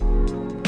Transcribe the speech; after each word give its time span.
and 0.00 0.67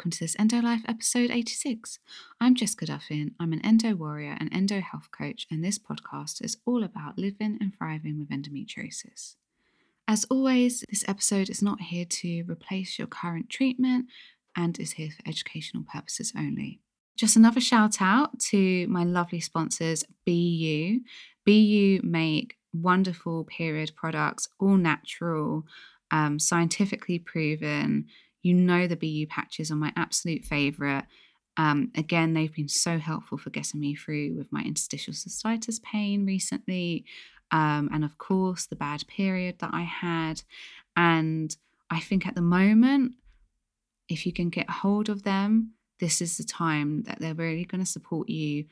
welcome 0.00 0.10
to 0.10 0.20
this 0.20 0.36
Endo 0.38 0.62
Life 0.62 0.80
episode 0.88 1.30
86. 1.30 1.98
I'm 2.40 2.54
Jessica 2.54 2.86
Duffin. 2.86 3.32
I'm 3.38 3.52
an 3.52 3.60
endo 3.60 3.94
warrior 3.94 4.34
and 4.40 4.48
endo 4.50 4.80
health 4.80 5.10
coach, 5.10 5.46
and 5.50 5.62
this 5.62 5.78
podcast 5.78 6.42
is 6.42 6.56
all 6.64 6.82
about 6.82 7.18
living 7.18 7.58
and 7.60 7.76
thriving 7.76 8.18
with 8.18 8.30
endometriosis. 8.30 9.34
As 10.08 10.24
always, 10.30 10.86
this 10.88 11.04
episode 11.06 11.50
is 11.50 11.60
not 11.60 11.82
here 11.82 12.06
to 12.06 12.44
replace 12.48 12.98
your 12.98 13.08
current 13.08 13.50
treatment 13.50 14.06
and 14.56 14.80
is 14.80 14.92
here 14.92 15.10
for 15.10 15.28
educational 15.28 15.82
purposes 15.82 16.32
only. 16.34 16.80
Just 17.14 17.36
another 17.36 17.60
shout 17.60 18.00
out 18.00 18.40
to 18.48 18.86
my 18.86 19.04
lovely 19.04 19.40
sponsors, 19.40 20.02
BeYou. 20.26 21.00
BeYou 21.46 22.02
make 22.02 22.56
wonderful 22.72 23.44
period 23.44 23.92
products, 23.94 24.48
all 24.58 24.78
natural, 24.78 25.66
um, 26.10 26.38
scientifically 26.38 27.18
proven 27.18 28.06
you 28.42 28.54
know 28.54 28.86
the 28.86 28.96
BeYou 28.96 29.28
patches 29.28 29.70
are 29.70 29.76
my 29.76 29.92
absolute 29.96 30.44
favourite. 30.44 31.04
Um, 31.56 31.90
again, 31.94 32.32
they've 32.32 32.54
been 32.54 32.68
so 32.68 32.98
helpful 32.98 33.36
for 33.36 33.50
getting 33.50 33.80
me 33.80 33.94
through 33.94 34.34
with 34.36 34.52
my 34.52 34.62
interstitial 34.62 35.12
cystitis 35.12 35.82
pain 35.82 36.24
recently. 36.24 37.04
Um, 37.50 37.90
and 37.92 38.04
of 38.04 38.18
course, 38.18 38.66
the 38.66 38.76
bad 38.76 39.06
period 39.08 39.58
that 39.58 39.70
I 39.72 39.82
had. 39.82 40.42
And 40.96 41.54
I 41.90 42.00
think 42.00 42.26
at 42.26 42.34
the 42.34 42.40
moment, 42.40 43.14
if 44.08 44.26
you 44.26 44.32
can 44.32 44.48
get 44.48 44.70
hold 44.70 45.08
of 45.08 45.24
them, 45.24 45.72
this 45.98 46.22
is 46.22 46.38
the 46.38 46.44
time 46.44 47.02
that 47.02 47.18
they're 47.18 47.34
really 47.34 47.64
going 47.64 47.84
to 47.84 47.90
support 47.90 48.28
you 48.28 48.64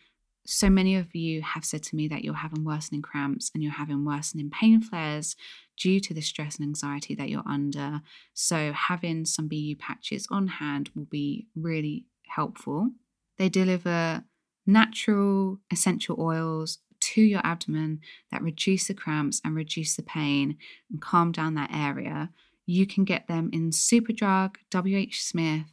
so 0.51 0.71
many 0.71 0.97
of 0.97 1.15
you 1.15 1.43
have 1.43 1.63
said 1.63 1.83
to 1.83 1.95
me 1.95 2.09
that 2.09 2.25
you're 2.25 2.33
having 2.33 2.65
worsening 2.65 3.03
cramps 3.03 3.51
and 3.53 3.63
you're 3.63 3.71
having 3.71 4.07
worsening 4.07 4.49
pain 4.49 4.81
flares 4.81 5.37
due 5.77 6.01
to 6.01 6.15
the 6.15 6.23
stress 6.23 6.57
and 6.57 6.65
anxiety 6.65 7.15
that 7.15 7.29
you're 7.29 7.47
under. 7.47 8.01
So, 8.33 8.73
having 8.73 9.27
some 9.27 9.47
BeYou 9.47 9.79
patches 9.79 10.27
on 10.31 10.47
hand 10.47 10.91
will 10.95 11.05
be 11.05 11.49
really 11.55 12.07
helpful. 12.29 12.93
They 13.37 13.51
deliver 13.51 14.25
natural 14.67 15.59
essential 15.71 16.19
oils 16.19 16.79
to 17.01 17.21
your 17.21 17.43
abdomen 17.45 18.01
that 18.33 18.43
reduce 18.43 18.87
the 18.89 18.95
cramps 18.95 19.43
and 19.45 19.55
reduce 19.55 19.97
the 19.97 20.03
pain 20.03 20.57
and 20.91 21.03
calm 21.03 21.31
down 21.31 21.57
that 21.57 21.75
area. 21.75 22.31
You 22.65 22.87
can 22.87 23.05
get 23.05 23.29
them 23.29 23.51
in 23.53 23.69
Superdrug, 23.69 24.57
WH 24.75 25.15
Smith. 25.15 25.67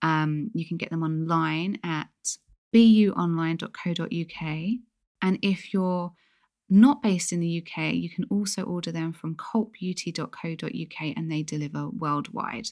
Um, 0.00 0.50
you 0.54 0.66
can 0.66 0.78
get 0.78 0.88
them 0.88 1.02
online 1.02 1.78
at 1.84 2.08
beyouonline.co.uk. 2.74 4.42
And 5.22 5.38
if 5.42 5.72
you're 5.72 6.12
not 6.68 7.02
based 7.02 7.32
in 7.32 7.40
the 7.40 7.62
UK, 7.62 7.94
you 7.94 8.10
can 8.10 8.24
also 8.30 8.62
order 8.62 8.90
them 8.90 9.12
from 9.12 9.36
cultbeauty.co.uk 9.36 11.12
and 11.16 11.30
they 11.30 11.42
deliver 11.42 11.88
worldwide. 11.88 12.68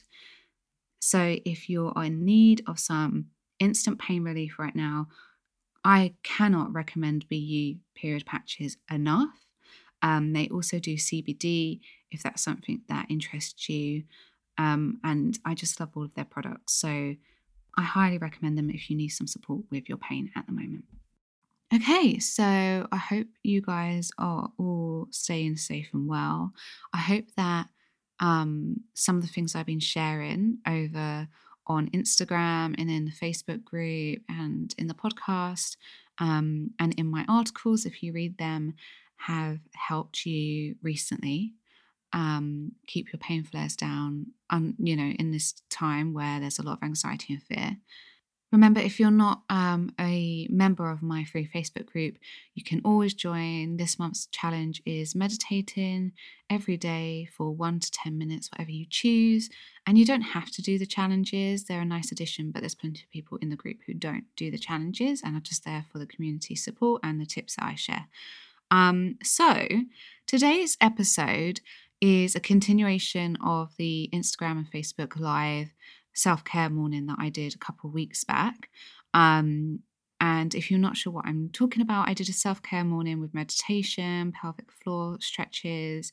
So 0.99 1.37
if 1.45 1.69
you're 1.69 1.93
in 2.03 2.25
need 2.25 2.63
of 2.67 2.79
some 2.79 3.27
instant 3.59 3.99
pain 3.99 4.23
relief 4.23 4.57
right 4.59 4.75
now, 4.75 5.07
I 5.83 6.15
cannot 6.23 6.73
recommend 6.73 7.27
BeYou 7.29 7.79
period 7.95 8.25
patches 8.25 8.77
enough. 8.89 9.45
Um, 10.01 10.33
they 10.33 10.47
also 10.49 10.79
do 10.79 10.95
CBD 10.95 11.79
if 12.11 12.23
that's 12.23 12.43
something 12.43 12.81
that 12.89 13.07
interests 13.09 13.69
you. 13.69 14.03
Um, 14.57 14.99
and 15.03 15.37
I 15.45 15.55
just 15.55 15.79
love 15.79 15.89
all 15.95 16.03
of 16.03 16.13
their 16.13 16.25
products. 16.25 16.73
So 16.73 17.15
I 17.75 17.83
highly 17.83 18.17
recommend 18.17 18.57
them 18.57 18.69
if 18.69 18.89
you 18.89 18.95
need 18.95 19.09
some 19.09 19.27
support 19.27 19.61
with 19.71 19.89
your 19.89 19.97
pain 19.97 20.31
at 20.35 20.45
the 20.45 20.51
moment. 20.51 20.85
Okay, 21.73 22.19
so 22.19 22.43
I 22.43 22.97
hope 22.97 23.27
you 23.41 23.61
guys 23.61 24.11
are 24.19 24.51
all 24.59 25.07
staying 25.09 25.57
safe 25.57 25.89
and 25.91 26.07
well. 26.07 26.53
I 26.93 26.97
hope 26.97 27.25
that 27.35 27.67
um, 28.19 28.81
some 28.93 29.17
of 29.17 29.23
the 29.23 29.27
things 29.27 29.55
I've 29.55 29.65
been 29.65 29.79
sharing 29.79 30.59
over 30.67 31.27
on 31.65 31.89
Instagram 31.89 32.75
and 32.77 32.91
in 32.91 33.05
the 33.05 33.11
Facebook 33.11 33.63
group 33.63 34.21
and 34.29 34.73
in 34.77 34.87
the 34.87 34.93
podcast 34.93 35.77
um, 36.19 36.71
and 36.79 36.93
in 36.99 37.07
my 37.07 37.25
articles, 37.27 37.85
if 37.85 38.03
you 38.03 38.13
read 38.13 38.37
them, 38.37 38.75
have 39.17 39.59
helped 39.73 40.25
you 40.25 40.75
recently 40.81 41.53
um, 42.13 42.73
keep 42.87 43.11
your 43.11 43.19
pain 43.19 43.43
flares 43.43 43.75
down, 43.75 44.27
um, 44.49 44.75
you 44.77 44.95
know, 44.95 45.13
in 45.17 45.31
this 45.31 45.53
time 45.69 46.13
where 46.13 46.39
there's 46.39 46.59
a 46.59 46.63
lot 46.63 46.77
of 46.77 46.83
anxiety 46.83 47.33
and 47.33 47.43
fear. 47.43 47.77
Remember, 48.51 48.79
if 48.79 48.99
you're 48.99 49.09
not 49.09 49.41
um, 49.49 49.89
a 49.99 50.47
member 50.47 50.91
of 50.91 51.01
my 51.01 51.23
free 51.23 51.47
Facebook 51.47 51.87
group, 51.87 52.17
you 52.53 52.63
can 52.63 52.81
always 52.85 53.15
join. 53.15 53.77
This 53.77 53.97
month's 53.97 54.27
challenge 54.27 54.79
is 54.85 55.15
meditating 55.15 56.11
every 56.51 56.77
day 56.77 57.27
for 57.35 57.49
one 57.49 57.79
to 57.79 57.89
10 57.89 58.15
minutes, 58.15 58.51
whatever 58.51 58.69
you 58.69 58.85
choose. 58.87 59.49
And 59.87 59.97
you 59.97 60.05
don't 60.05 60.21
have 60.21 60.51
to 60.51 60.61
do 60.61 60.77
the 60.77 60.85
challenges, 60.85 61.63
they're 61.63 61.81
a 61.81 61.85
nice 61.85 62.11
addition, 62.11 62.51
but 62.51 62.59
there's 62.59 62.75
plenty 62.75 63.01
of 63.01 63.09
people 63.09 63.39
in 63.41 63.49
the 63.49 63.55
group 63.55 63.77
who 63.87 63.95
don't 63.95 64.25
do 64.35 64.51
the 64.51 64.59
challenges 64.59 65.23
and 65.25 65.35
are 65.35 65.41
just 65.41 65.65
there 65.65 65.87
for 65.91 65.97
the 65.97 66.05
community 66.05 66.55
support 66.55 67.01
and 67.03 67.19
the 67.19 67.25
tips 67.25 67.55
that 67.55 67.65
I 67.65 67.73
share. 67.73 68.05
Um, 68.69 69.17
so, 69.23 69.67
today's 70.27 70.77
episode 70.79 71.61
is 72.03 72.35
a 72.35 72.39
continuation 72.41 73.37
of 73.41 73.73
the 73.77 74.09
Instagram 74.13 74.57
and 74.57 74.69
Facebook 74.69 75.17
live 75.17 75.73
self 76.13 76.43
care 76.43 76.69
morning 76.69 77.05
that 77.05 77.15
I 77.17 77.29
did 77.29 77.55
a 77.55 77.57
couple 77.57 77.89
weeks 77.89 78.25
back. 78.25 78.67
Um, 79.13 79.79
and 80.19 80.53
if 80.53 80.69
you're 80.69 80.81
not 80.81 80.97
sure 80.97 81.13
what 81.13 81.25
I'm 81.25 81.49
talking 81.53 81.81
about, 81.81 82.09
I 82.09 82.13
did 82.13 82.27
a 82.27 82.33
self 82.33 82.61
care 82.61 82.83
morning 82.83 83.21
with 83.21 83.33
meditation, 83.33 84.33
pelvic 84.33 84.69
floor 84.69 85.17
stretches, 85.21 86.11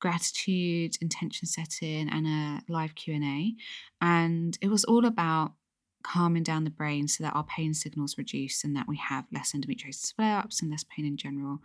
gratitude, 0.00 0.94
intention 1.00 1.48
setting, 1.48 2.08
and 2.08 2.28
a 2.28 2.72
live 2.72 2.94
Q 2.94 3.14
and 3.14 3.24
A. 3.24 3.54
And 4.00 4.56
it 4.60 4.68
was 4.68 4.84
all 4.84 5.04
about 5.04 5.54
calming 6.04 6.44
down 6.44 6.62
the 6.62 6.70
brain 6.70 7.08
so 7.08 7.24
that 7.24 7.34
our 7.34 7.44
pain 7.44 7.74
signals 7.74 8.16
reduce 8.16 8.62
and 8.62 8.76
that 8.76 8.86
we 8.86 8.98
have 8.98 9.24
less 9.32 9.52
endometriosis 9.52 10.14
flare 10.14 10.38
ups 10.38 10.62
and 10.62 10.70
less 10.70 10.84
pain 10.84 11.04
in 11.04 11.16
general 11.16 11.58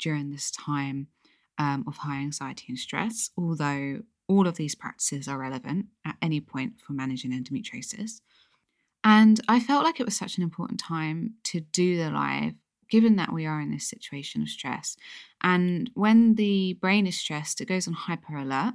during 0.00 0.30
this 0.30 0.50
time 0.50 1.06
um, 1.62 1.84
of 1.86 1.96
high 1.98 2.20
anxiety 2.20 2.66
and 2.68 2.78
stress, 2.78 3.30
although 3.36 4.02
all 4.26 4.46
of 4.48 4.56
these 4.56 4.74
practices 4.74 5.28
are 5.28 5.38
relevant 5.38 5.86
at 6.04 6.16
any 6.20 6.40
point 6.40 6.80
for 6.80 6.92
managing 6.92 7.30
endometriosis. 7.30 8.20
And 9.04 9.40
I 9.48 9.60
felt 9.60 9.84
like 9.84 10.00
it 10.00 10.06
was 10.06 10.16
such 10.16 10.36
an 10.36 10.42
important 10.42 10.80
time 10.80 11.34
to 11.44 11.60
do 11.60 11.96
the 11.96 12.10
live, 12.10 12.54
given 12.88 13.16
that 13.16 13.32
we 13.32 13.46
are 13.46 13.60
in 13.60 13.70
this 13.70 13.88
situation 13.88 14.42
of 14.42 14.48
stress. 14.48 14.96
And 15.42 15.90
when 15.94 16.34
the 16.34 16.74
brain 16.74 17.06
is 17.06 17.18
stressed, 17.18 17.60
it 17.60 17.68
goes 17.68 17.86
on 17.86 17.94
hyper 17.94 18.36
alert 18.36 18.74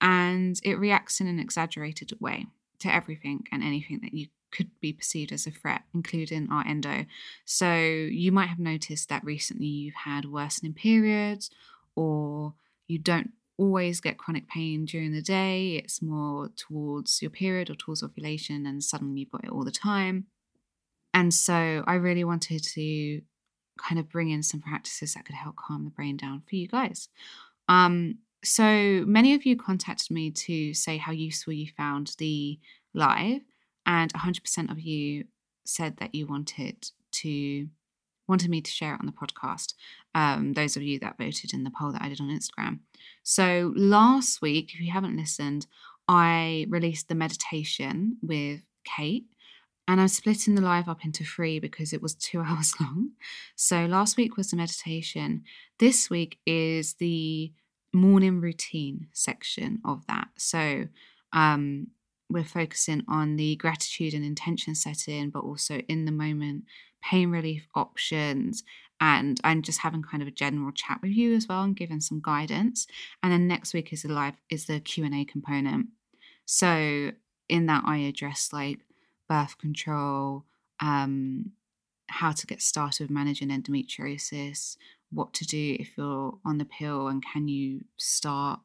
and 0.00 0.58
it 0.64 0.78
reacts 0.78 1.20
in 1.20 1.26
an 1.28 1.38
exaggerated 1.38 2.12
way 2.20 2.46
to 2.80 2.92
everything 2.92 3.44
and 3.52 3.62
anything 3.62 4.00
that 4.02 4.14
you 4.14 4.26
could 4.50 4.70
be 4.80 4.92
perceived 4.92 5.32
as 5.32 5.46
a 5.46 5.50
threat, 5.50 5.82
including 5.92 6.48
our 6.50 6.64
endo. 6.66 7.06
So 7.44 7.74
you 7.74 8.30
might 8.30 8.46
have 8.46 8.60
noticed 8.60 9.08
that 9.08 9.24
recently 9.24 9.66
you've 9.66 9.94
had 10.04 10.26
worsening 10.26 10.74
periods 10.74 11.50
or 11.96 12.54
you 12.86 12.98
don't 12.98 13.32
always 13.56 14.00
get 14.00 14.18
chronic 14.18 14.48
pain 14.48 14.84
during 14.84 15.12
the 15.12 15.22
day, 15.22 15.76
it's 15.76 16.02
more 16.02 16.50
towards 16.56 17.22
your 17.22 17.30
period 17.30 17.70
or 17.70 17.74
towards 17.74 18.02
ovulation, 18.02 18.66
and 18.66 18.82
suddenly 18.82 19.20
you've 19.20 19.30
got 19.30 19.44
it 19.44 19.50
all 19.50 19.64
the 19.64 19.70
time. 19.70 20.26
And 21.12 21.32
so 21.32 21.84
I 21.86 21.94
really 21.94 22.24
wanted 22.24 22.64
to 22.74 23.20
kind 23.78 23.98
of 23.98 24.08
bring 24.08 24.30
in 24.30 24.42
some 24.42 24.60
practices 24.60 25.14
that 25.14 25.24
could 25.24 25.36
help 25.36 25.56
calm 25.56 25.84
the 25.84 25.90
brain 25.90 26.16
down 26.16 26.42
for 26.48 26.56
you 26.56 26.68
guys. 26.68 27.08
Um, 27.68 28.18
so 28.42 29.04
many 29.06 29.34
of 29.34 29.46
you 29.46 29.56
contacted 29.56 30.10
me 30.10 30.30
to 30.30 30.74
say 30.74 30.98
how 30.98 31.12
useful 31.12 31.52
you 31.52 31.68
found 31.76 32.14
the 32.18 32.58
live, 32.92 33.42
and 33.86 34.12
100% 34.12 34.70
of 34.70 34.80
you 34.80 35.24
said 35.64 35.96
that 35.98 36.14
you 36.14 36.26
wanted 36.26 36.90
to 37.12 37.68
wanted 38.28 38.50
me 38.50 38.60
to 38.60 38.70
share 38.70 38.94
it 38.94 39.00
on 39.00 39.06
the 39.06 39.12
podcast. 39.12 39.74
Um, 40.14 40.52
those 40.54 40.76
of 40.76 40.82
you 40.82 40.98
that 41.00 41.18
voted 41.18 41.52
in 41.52 41.64
the 41.64 41.70
poll 41.70 41.92
that 41.92 42.02
I 42.02 42.08
did 42.08 42.20
on 42.20 42.28
Instagram. 42.28 42.80
So 43.22 43.72
last 43.76 44.40
week, 44.40 44.72
if 44.74 44.80
you 44.80 44.92
haven't 44.92 45.16
listened, 45.16 45.66
I 46.08 46.66
released 46.68 47.08
the 47.08 47.14
meditation 47.14 48.18
with 48.22 48.60
Kate. 48.84 49.26
And 49.86 50.00
I'm 50.00 50.08
splitting 50.08 50.54
the 50.54 50.62
live 50.62 50.88
up 50.88 51.04
into 51.04 51.24
three 51.24 51.58
because 51.58 51.92
it 51.92 52.00
was 52.00 52.14
two 52.14 52.40
hours 52.46 52.74
long. 52.80 53.10
So 53.54 53.84
last 53.84 54.16
week 54.16 54.36
was 54.36 54.50
the 54.50 54.56
meditation. 54.56 55.44
This 55.78 56.08
week 56.08 56.38
is 56.46 56.94
the 56.94 57.52
morning 57.92 58.40
routine 58.40 59.08
section 59.12 59.80
of 59.84 60.06
that. 60.06 60.28
So 60.36 60.88
um, 61.32 61.88
we're 62.30 62.44
focusing 62.44 63.02
on 63.08 63.36
the 63.36 63.56
gratitude 63.56 64.14
and 64.14 64.24
intention 64.24 64.74
setting, 64.74 65.30
but 65.30 65.40
also 65.40 65.78
in 65.88 66.04
the 66.04 66.12
moment 66.12 66.64
pain 67.04 67.30
relief 67.30 67.68
options. 67.74 68.64
And 69.00 69.38
I'm 69.44 69.62
just 69.62 69.80
having 69.80 70.02
kind 70.02 70.22
of 70.22 70.28
a 70.28 70.32
general 70.32 70.72
chat 70.72 71.00
with 71.02 71.10
you 71.12 71.34
as 71.34 71.46
well 71.48 71.62
and 71.62 71.76
giving 71.76 72.00
some 72.00 72.20
guidance. 72.22 72.86
And 73.22 73.32
then 73.32 73.46
next 73.46 73.74
week 73.74 73.92
is 73.92 74.02
the 74.02 74.12
live 74.12 74.36
is 74.48 74.66
the 74.66 74.80
Q 74.80 75.04
and 75.04 75.14
A 75.14 75.24
component. 75.24 75.88
So 76.46 77.10
in 77.48 77.66
that 77.66 77.82
I 77.86 77.98
address 77.98 78.50
like 78.52 78.78
birth 79.28 79.58
control, 79.58 80.44
um, 80.80 81.52
how 82.08 82.32
to 82.32 82.46
get 82.46 82.62
started 82.62 83.04
with 83.04 83.10
managing 83.10 83.48
endometriosis, 83.48 84.76
what 85.10 85.32
to 85.34 85.44
do 85.44 85.76
if 85.78 85.96
you're 85.96 86.38
on 86.44 86.58
the 86.58 86.64
pill, 86.64 87.08
and 87.08 87.24
can 87.24 87.48
you 87.48 87.84
start 87.96 88.60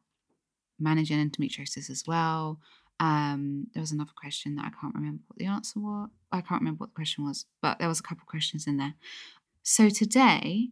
managing 0.78 1.18
endometriosis 1.18 1.90
as 1.90 2.04
well. 2.06 2.58
Um, 3.00 3.66
there 3.72 3.80
was 3.80 3.92
another 3.92 4.12
question 4.14 4.54
that 4.56 4.66
I 4.66 4.80
can't 4.80 4.94
remember 4.94 5.22
what 5.26 5.38
the 5.38 5.46
answer 5.46 5.80
was. 5.80 6.10
I 6.30 6.42
can't 6.42 6.60
remember 6.60 6.82
what 6.82 6.90
the 6.90 6.96
question 6.96 7.24
was, 7.24 7.46
but 7.60 7.78
there 7.78 7.88
was 7.88 7.98
a 7.98 8.04
couple 8.04 8.24
questions 8.26 8.66
in 8.66 8.76
there. 8.76 8.94
So 9.62 9.88
today, 9.88 10.68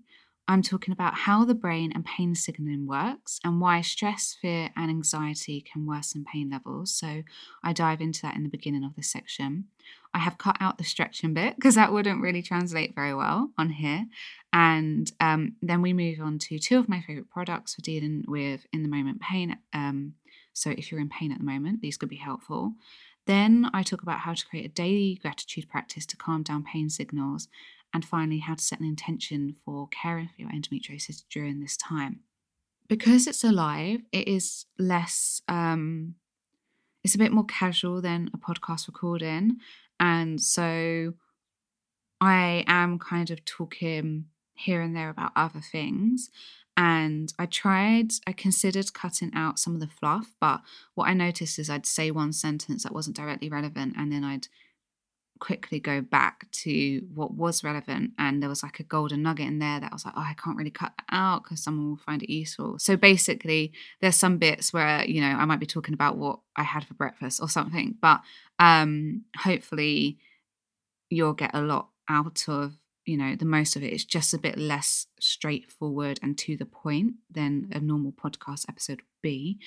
I'm 0.46 0.62
talking 0.62 0.92
about 0.92 1.14
how 1.14 1.44
the 1.44 1.54
brain 1.54 1.92
and 1.94 2.04
pain 2.04 2.34
signaling 2.34 2.86
works 2.86 3.38
and 3.44 3.60
why 3.60 3.82
stress, 3.82 4.36
fear, 4.40 4.70
and 4.76 4.90
anxiety 4.90 5.60
can 5.60 5.86
worsen 5.86 6.24
pain 6.24 6.48
levels. 6.50 6.94
So 6.94 7.22
I 7.62 7.74
dive 7.74 8.00
into 8.00 8.22
that 8.22 8.34
in 8.34 8.44
the 8.44 8.48
beginning 8.48 8.82
of 8.82 8.96
this 8.96 9.10
section. 9.10 9.64
I 10.14 10.20
have 10.20 10.38
cut 10.38 10.56
out 10.58 10.78
the 10.78 10.84
stretching 10.84 11.34
bit 11.34 11.56
because 11.56 11.74
that 11.74 11.92
wouldn't 11.92 12.22
really 12.22 12.40
translate 12.40 12.94
very 12.94 13.14
well 13.14 13.50
on 13.58 13.68
here. 13.70 14.06
And 14.50 15.12
um, 15.20 15.56
then 15.60 15.82
we 15.82 15.92
move 15.92 16.18
on 16.20 16.38
to 16.40 16.58
two 16.58 16.78
of 16.78 16.88
my 16.88 17.02
favorite 17.02 17.28
products 17.28 17.74
for 17.74 17.82
dealing 17.82 18.24
with 18.26 18.66
in 18.72 18.82
the 18.82 18.88
moment 18.88 19.20
pain. 19.20 19.58
Um, 19.74 20.14
so 20.58 20.70
if 20.70 20.90
you're 20.90 21.00
in 21.00 21.08
pain 21.08 21.32
at 21.32 21.38
the 21.38 21.44
moment, 21.44 21.80
these 21.80 21.96
could 21.96 22.08
be 22.08 22.16
helpful. 22.16 22.74
Then 23.26 23.70
I 23.72 23.82
talk 23.82 24.02
about 24.02 24.20
how 24.20 24.34
to 24.34 24.46
create 24.46 24.64
a 24.64 24.68
daily 24.68 25.18
gratitude 25.20 25.68
practice 25.68 26.06
to 26.06 26.16
calm 26.16 26.42
down 26.42 26.64
pain 26.64 26.88
signals 26.88 27.48
and 27.94 28.04
finally, 28.04 28.38
how 28.38 28.54
to 28.54 28.62
set 28.62 28.80
an 28.80 28.86
intention 28.86 29.56
for 29.64 29.88
caring 29.88 30.28
for 30.28 30.42
your 30.42 30.50
endometriosis 30.50 31.24
during 31.30 31.60
this 31.60 31.76
time. 31.76 32.20
Because 32.86 33.26
it's 33.26 33.44
alive, 33.44 34.00
it 34.12 34.28
is 34.28 34.66
less, 34.78 35.42
um, 35.48 36.14
it's 37.02 37.14
a 37.14 37.18
bit 37.18 37.32
more 37.32 37.44
casual 37.44 38.00
than 38.00 38.30
a 38.34 38.38
podcast 38.38 38.86
recording. 38.86 39.56
And 40.00 40.40
so 40.40 41.14
I 42.20 42.64
am 42.66 42.98
kind 42.98 43.30
of 43.30 43.44
talking 43.44 44.26
here 44.54 44.80
and 44.80 44.94
there 44.94 45.10
about 45.10 45.32
other 45.36 45.60
things. 45.60 46.30
And 46.80 47.34
I 47.40 47.46
tried, 47.46 48.12
I 48.24 48.30
considered 48.30 48.94
cutting 48.94 49.32
out 49.34 49.58
some 49.58 49.74
of 49.74 49.80
the 49.80 49.88
fluff, 49.88 50.36
but 50.40 50.60
what 50.94 51.08
I 51.08 51.12
noticed 51.12 51.58
is 51.58 51.68
I'd 51.68 51.86
say 51.86 52.12
one 52.12 52.32
sentence 52.32 52.84
that 52.84 52.94
wasn't 52.94 53.16
directly 53.16 53.48
relevant 53.48 53.94
and 53.98 54.12
then 54.12 54.22
I'd 54.22 54.46
quickly 55.40 55.80
go 55.80 56.00
back 56.00 56.48
to 56.52 57.00
what 57.12 57.34
was 57.34 57.64
relevant 57.64 58.12
and 58.16 58.40
there 58.40 58.48
was 58.48 58.62
like 58.62 58.78
a 58.78 58.84
golden 58.84 59.24
nugget 59.24 59.48
in 59.48 59.58
there 59.58 59.80
that 59.80 59.90
I 59.90 59.94
was 59.94 60.04
like, 60.04 60.14
oh, 60.16 60.20
I 60.20 60.34
can't 60.34 60.56
really 60.56 60.70
cut 60.70 60.92
that 60.96 61.06
out 61.10 61.42
because 61.42 61.60
someone 61.60 61.88
will 61.88 61.96
find 61.96 62.22
it 62.22 62.32
useful. 62.32 62.78
So 62.78 62.96
basically, 62.96 63.72
there's 64.00 64.14
some 64.14 64.38
bits 64.38 64.72
where, 64.72 65.04
you 65.04 65.20
know, 65.20 65.26
I 65.36 65.46
might 65.46 65.58
be 65.58 65.66
talking 65.66 65.94
about 65.94 66.16
what 66.16 66.38
I 66.54 66.62
had 66.62 66.84
for 66.84 66.94
breakfast 66.94 67.40
or 67.42 67.48
something, 67.48 67.96
but 68.00 68.20
um 68.60 69.24
hopefully 69.36 70.18
you'll 71.10 71.32
get 71.32 71.54
a 71.54 71.60
lot 71.60 71.88
out 72.08 72.48
of 72.48 72.74
you 73.08 73.16
know 73.16 73.34
the 73.34 73.44
most 73.44 73.74
of 73.74 73.82
it 73.82 73.92
it's 73.92 74.04
just 74.04 74.34
a 74.34 74.38
bit 74.38 74.58
less 74.58 75.06
straightforward 75.18 76.20
and 76.22 76.36
to 76.38 76.56
the 76.56 76.66
point 76.66 77.14
than 77.30 77.68
a 77.72 77.80
normal 77.80 78.12
podcast 78.12 78.66
episode 78.68 79.00
would 79.00 79.22
be 79.22 79.58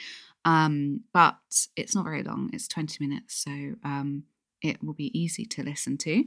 um 0.45 1.01
but 1.13 1.37
it's 1.75 1.95
not 1.95 2.05
very 2.05 2.23
long 2.23 2.49
it's 2.53 2.67
20 2.67 3.03
minutes 3.05 3.43
so 3.43 3.51
um 3.83 4.23
it 4.61 4.83
will 4.83 4.93
be 4.93 5.17
easy 5.17 5.45
to 5.45 5.63
listen 5.63 5.97
to. 5.97 6.25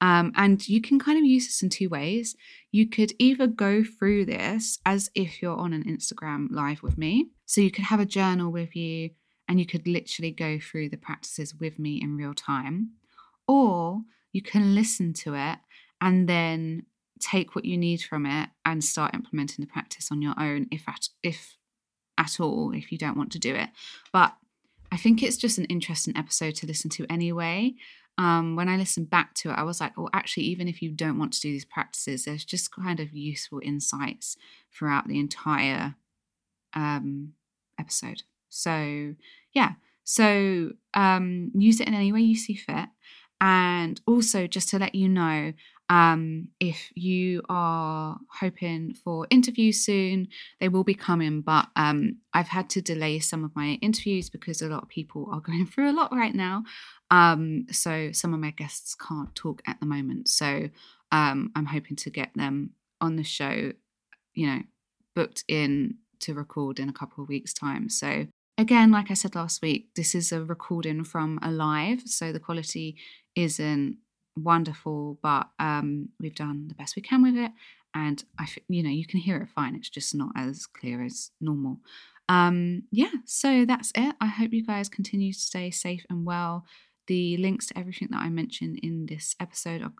Um, 0.00 0.32
and 0.36 0.66
you 0.68 0.80
can 0.80 0.98
kind 0.98 1.18
of 1.18 1.24
use 1.24 1.46
this 1.46 1.62
in 1.62 1.70
two 1.70 1.88
ways. 1.88 2.36
You 2.70 2.88
could 2.88 3.12
either 3.18 3.46
go 3.46 3.82
through 3.82 4.26
this 4.26 4.78
as 4.86 5.10
if 5.14 5.42
you're 5.42 5.56
on 5.56 5.72
an 5.72 5.84
Instagram 5.84 6.48
live 6.50 6.82
with 6.82 6.96
me. 6.98 7.30
So 7.46 7.60
you 7.60 7.70
could 7.70 7.84
have 7.84 7.98
a 7.98 8.06
journal 8.06 8.52
with 8.52 8.76
you 8.76 9.10
and 9.48 9.58
you 9.58 9.66
could 9.66 9.88
literally 9.88 10.30
go 10.30 10.58
through 10.60 10.90
the 10.90 10.96
practices 10.96 11.54
with 11.54 11.78
me 11.78 12.00
in 12.00 12.16
real 12.16 12.34
time. 12.34 12.90
Or 13.48 14.02
you 14.32 14.42
can 14.42 14.74
listen 14.74 15.14
to 15.14 15.34
it 15.34 15.58
and 16.00 16.28
then 16.28 16.86
take 17.20 17.54
what 17.54 17.64
you 17.64 17.76
need 17.76 18.02
from 18.02 18.26
it 18.26 18.48
and 18.64 18.82
start 18.82 19.14
implementing 19.14 19.64
the 19.64 19.70
practice 19.70 20.10
on 20.12 20.22
your 20.22 20.34
own 20.38 20.66
if 20.70 20.88
at 20.88 21.08
if 21.22 21.56
at 22.16 22.38
all 22.40 22.72
if 22.74 22.92
you 22.92 22.98
don't 22.98 23.16
want 23.16 23.32
to 23.32 23.38
do 23.38 23.54
it. 23.54 23.70
But 24.12 24.34
I 24.90 24.96
think 24.96 25.22
it's 25.22 25.36
just 25.36 25.58
an 25.58 25.64
interesting 25.66 26.16
episode 26.16 26.54
to 26.56 26.66
listen 26.66 26.90
to 26.90 27.06
anyway. 27.10 27.74
Um, 28.16 28.56
when 28.56 28.68
I 28.68 28.76
listened 28.76 29.10
back 29.10 29.34
to 29.36 29.50
it, 29.50 29.54
I 29.54 29.62
was 29.62 29.80
like, 29.80 29.92
oh, 29.96 30.08
actually, 30.12 30.44
even 30.44 30.66
if 30.66 30.82
you 30.82 30.90
don't 30.90 31.18
want 31.18 31.32
to 31.34 31.40
do 31.40 31.52
these 31.52 31.64
practices, 31.64 32.24
there's 32.24 32.44
just 32.44 32.74
kind 32.74 32.98
of 32.98 33.12
useful 33.12 33.60
insights 33.62 34.36
throughout 34.76 35.06
the 35.06 35.20
entire 35.20 35.94
um, 36.74 37.34
episode. 37.78 38.22
So, 38.48 39.14
yeah, 39.52 39.72
so 40.02 40.72
um, 40.94 41.52
use 41.54 41.80
it 41.80 41.86
in 41.86 41.94
any 41.94 42.12
way 42.12 42.20
you 42.20 42.34
see 42.34 42.54
fit. 42.54 42.88
And 43.40 44.00
also, 44.04 44.48
just 44.48 44.68
to 44.70 44.80
let 44.80 44.96
you 44.96 45.08
know, 45.08 45.52
um, 45.90 46.48
if 46.60 46.90
you 46.94 47.42
are 47.48 48.18
hoping 48.40 48.94
for 48.94 49.26
interviews 49.30 49.80
soon, 49.80 50.28
they 50.60 50.68
will 50.68 50.84
be 50.84 50.94
coming, 50.94 51.40
but 51.40 51.68
um, 51.76 52.16
I've 52.34 52.48
had 52.48 52.68
to 52.70 52.82
delay 52.82 53.20
some 53.20 53.42
of 53.42 53.56
my 53.56 53.78
interviews 53.80 54.28
because 54.28 54.60
a 54.60 54.68
lot 54.68 54.82
of 54.82 54.88
people 54.88 55.28
are 55.32 55.40
going 55.48 55.66
through 55.66 55.90
a 55.90 55.96
lot 55.96 56.12
right 56.12 56.34
now. 56.34 56.64
Um, 57.10 57.66
so 57.70 58.12
some 58.12 58.34
of 58.34 58.40
my 58.40 58.50
guests 58.50 58.94
can't 58.94 59.34
talk 59.34 59.62
at 59.66 59.80
the 59.80 59.86
moment. 59.86 60.28
So 60.28 60.68
um, 61.10 61.50
I'm 61.56 61.66
hoping 61.66 61.96
to 61.96 62.10
get 62.10 62.30
them 62.34 62.70
on 63.00 63.16
the 63.16 63.24
show, 63.24 63.72
you 64.34 64.46
know, 64.46 64.60
booked 65.14 65.44
in 65.48 65.96
to 66.20 66.34
record 66.34 66.78
in 66.78 66.88
a 66.88 66.92
couple 66.92 67.22
of 67.22 67.30
weeks' 67.30 67.54
time. 67.54 67.88
So 67.88 68.26
again, 68.58 68.90
like 68.90 69.10
I 69.10 69.14
said 69.14 69.34
last 69.34 69.62
week, 69.62 69.88
this 69.96 70.14
is 70.14 70.32
a 70.32 70.44
recording 70.44 71.02
from 71.04 71.38
a 71.40 71.50
live, 71.50 72.02
so 72.04 72.30
the 72.30 72.40
quality 72.40 72.96
isn't 73.34 73.96
wonderful, 74.44 75.18
but 75.22 75.48
um, 75.58 76.10
we've 76.20 76.34
done 76.34 76.68
the 76.68 76.74
best 76.74 76.96
we 76.96 77.02
can 77.02 77.22
with 77.22 77.36
it. 77.36 77.52
And 77.94 78.22
I, 78.38 78.46
you 78.68 78.82
know, 78.82 78.90
you 78.90 79.06
can 79.06 79.20
hear 79.20 79.38
it 79.38 79.48
fine. 79.48 79.74
It's 79.74 79.88
just 79.88 80.14
not 80.14 80.30
as 80.36 80.66
clear 80.66 81.04
as 81.04 81.30
normal. 81.40 81.78
Um, 82.28 82.82
yeah, 82.92 83.12
so 83.24 83.64
that's 83.64 83.90
it. 83.94 84.14
I 84.20 84.26
hope 84.26 84.52
you 84.52 84.64
guys 84.64 84.88
continue 84.88 85.32
to 85.32 85.38
stay 85.38 85.70
safe 85.70 86.04
and 86.10 86.24
well. 86.26 86.64
The 87.06 87.38
links 87.38 87.66
to 87.68 87.78
everything 87.78 88.08
that 88.10 88.20
I 88.20 88.28
mentioned 88.28 88.80
in 88.82 89.06
this 89.06 89.34
episode 89.40 89.82
are, 89.82 89.92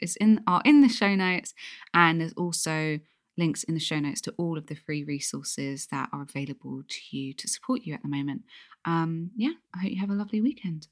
is 0.00 0.16
in 0.16 0.42
are 0.48 0.62
in 0.64 0.80
the 0.80 0.88
show 0.88 1.14
notes, 1.14 1.54
and 1.94 2.20
there's 2.20 2.32
also 2.32 2.98
links 3.38 3.62
in 3.64 3.74
the 3.74 3.80
show 3.80 4.00
notes 4.00 4.20
to 4.22 4.34
all 4.36 4.58
of 4.58 4.66
the 4.66 4.74
free 4.74 5.04
resources 5.04 5.86
that 5.92 6.08
are 6.12 6.22
available 6.22 6.82
to 6.88 7.16
you 7.16 7.32
to 7.34 7.46
support 7.46 7.82
you 7.84 7.94
at 7.94 8.02
the 8.02 8.08
moment. 8.08 8.42
Um, 8.84 9.30
yeah, 9.36 9.52
I 9.74 9.82
hope 9.82 9.90
you 9.90 10.00
have 10.00 10.10
a 10.10 10.14
lovely 10.14 10.40
weekend. 10.40 10.88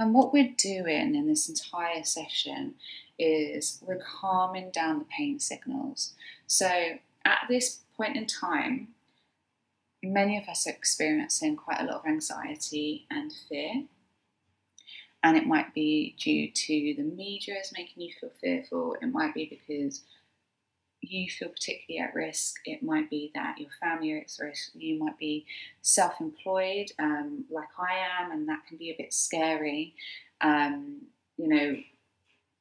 And 0.00 0.14
what 0.14 0.32
we're 0.32 0.54
doing 0.56 1.14
in 1.14 1.26
this 1.26 1.46
entire 1.46 2.02
session 2.04 2.76
is 3.18 3.82
we're 3.86 4.00
calming 4.00 4.70
down 4.70 4.98
the 4.98 5.04
pain 5.04 5.38
signals. 5.38 6.14
So 6.46 6.70
at 7.26 7.40
this 7.50 7.80
point 7.98 8.16
in 8.16 8.24
time, 8.24 8.88
many 10.02 10.38
of 10.38 10.48
us 10.48 10.66
are 10.66 10.70
experiencing 10.70 11.54
quite 11.54 11.82
a 11.82 11.84
lot 11.84 11.96
of 11.96 12.06
anxiety 12.06 13.06
and 13.10 13.30
fear. 13.46 13.84
And 15.22 15.36
it 15.36 15.46
might 15.46 15.74
be 15.74 16.16
due 16.18 16.50
to 16.50 16.94
the 16.96 17.02
media 17.02 17.56
is 17.60 17.74
making 17.76 18.02
you 18.02 18.14
feel 18.18 18.32
fearful. 18.40 18.96
It 19.02 19.12
might 19.12 19.34
be 19.34 19.44
because 19.44 20.00
you 21.00 21.30
feel 21.30 21.48
particularly 21.48 22.06
at 22.06 22.14
risk. 22.14 22.56
It 22.64 22.82
might 22.82 23.10
be 23.10 23.30
that 23.34 23.58
your 23.58 23.70
family 23.80 24.12
is 24.12 24.38
at 24.38 24.46
risk. 24.46 24.70
You 24.74 24.98
might 24.98 25.18
be 25.18 25.46
self 25.82 26.20
employed, 26.20 26.92
um, 26.98 27.44
like 27.50 27.68
I 27.78 28.22
am, 28.22 28.32
and 28.32 28.48
that 28.48 28.66
can 28.68 28.76
be 28.76 28.90
a 28.90 28.96
bit 28.96 29.12
scary. 29.12 29.94
Um, 30.40 31.02
you 31.36 31.48
know, 31.48 31.76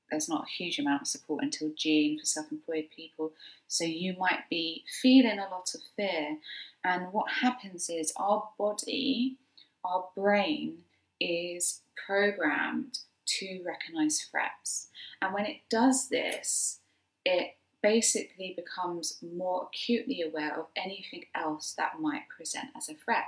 there's 0.10 0.29
not 0.29 0.46
a 0.46 0.51
huge 0.58 0.79
amount 0.79 1.03
of 1.03 1.08
support 1.08 1.43
until 1.43 1.72
June 1.75 2.17
for 2.19 2.25
self 2.25 2.51
employed 2.51 2.88
people. 2.96 3.34
So 3.67 3.84
you 3.84 4.15
might 4.17 4.50
be 4.50 4.84
feeling 5.01 5.39
a 5.39 5.50
lot 5.50 5.72
of 5.75 5.81
fear. 5.96 6.38
And 6.84 7.12
what 7.12 7.31
happens 7.41 7.89
is 7.89 8.13
our 8.15 8.50
body, 8.58 9.38
our 9.84 10.05
brain, 10.15 10.79
is 11.19 11.81
programmed 12.08 13.00
to 13.25 13.62
recognize 13.65 14.22
threats. 14.22 14.88
And 15.22 15.34
when 15.34 15.46
it 15.46 15.58
does 15.69 16.10
this, 16.10 16.79
it 17.25 17.55
basically 17.82 18.54
becomes 18.56 19.18
more 19.22 19.68
acutely 19.68 20.22
aware 20.22 20.58
of 20.60 20.68
anything 20.76 21.26
else 21.36 21.74
that 21.78 22.00
might 22.00 22.28
present 22.30 22.68
as 22.76 22.90
a 22.90 22.94
threat, 22.94 23.26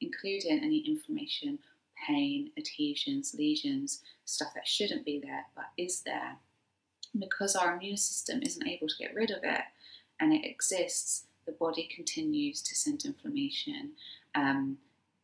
including 0.00 0.60
any 0.62 0.78
inflammation, 0.78 1.58
pain, 2.06 2.50
adhesions, 2.56 3.34
lesions, 3.36 4.02
stuff 4.24 4.48
that 4.54 4.68
shouldn't 4.68 5.04
be 5.04 5.18
there 5.18 5.46
but 5.54 5.66
is 5.76 6.02
there. 6.02 6.36
Because 7.18 7.56
our 7.56 7.74
immune 7.74 7.96
system 7.96 8.40
isn't 8.42 8.66
able 8.66 8.86
to 8.86 8.98
get 8.98 9.14
rid 9.14 9.30
of 9.30 9.42
it 9.42 9.62
and 10.20 10.32
it 10.32 10.46
exists, 10.46 11.24
the 11.46 11.52
body 11.52 11.88
continues 11.92 12.60
to 12.62 12.74
send 12.74 13.04
inflammation 13.04 13.92
um, 14.34 14.78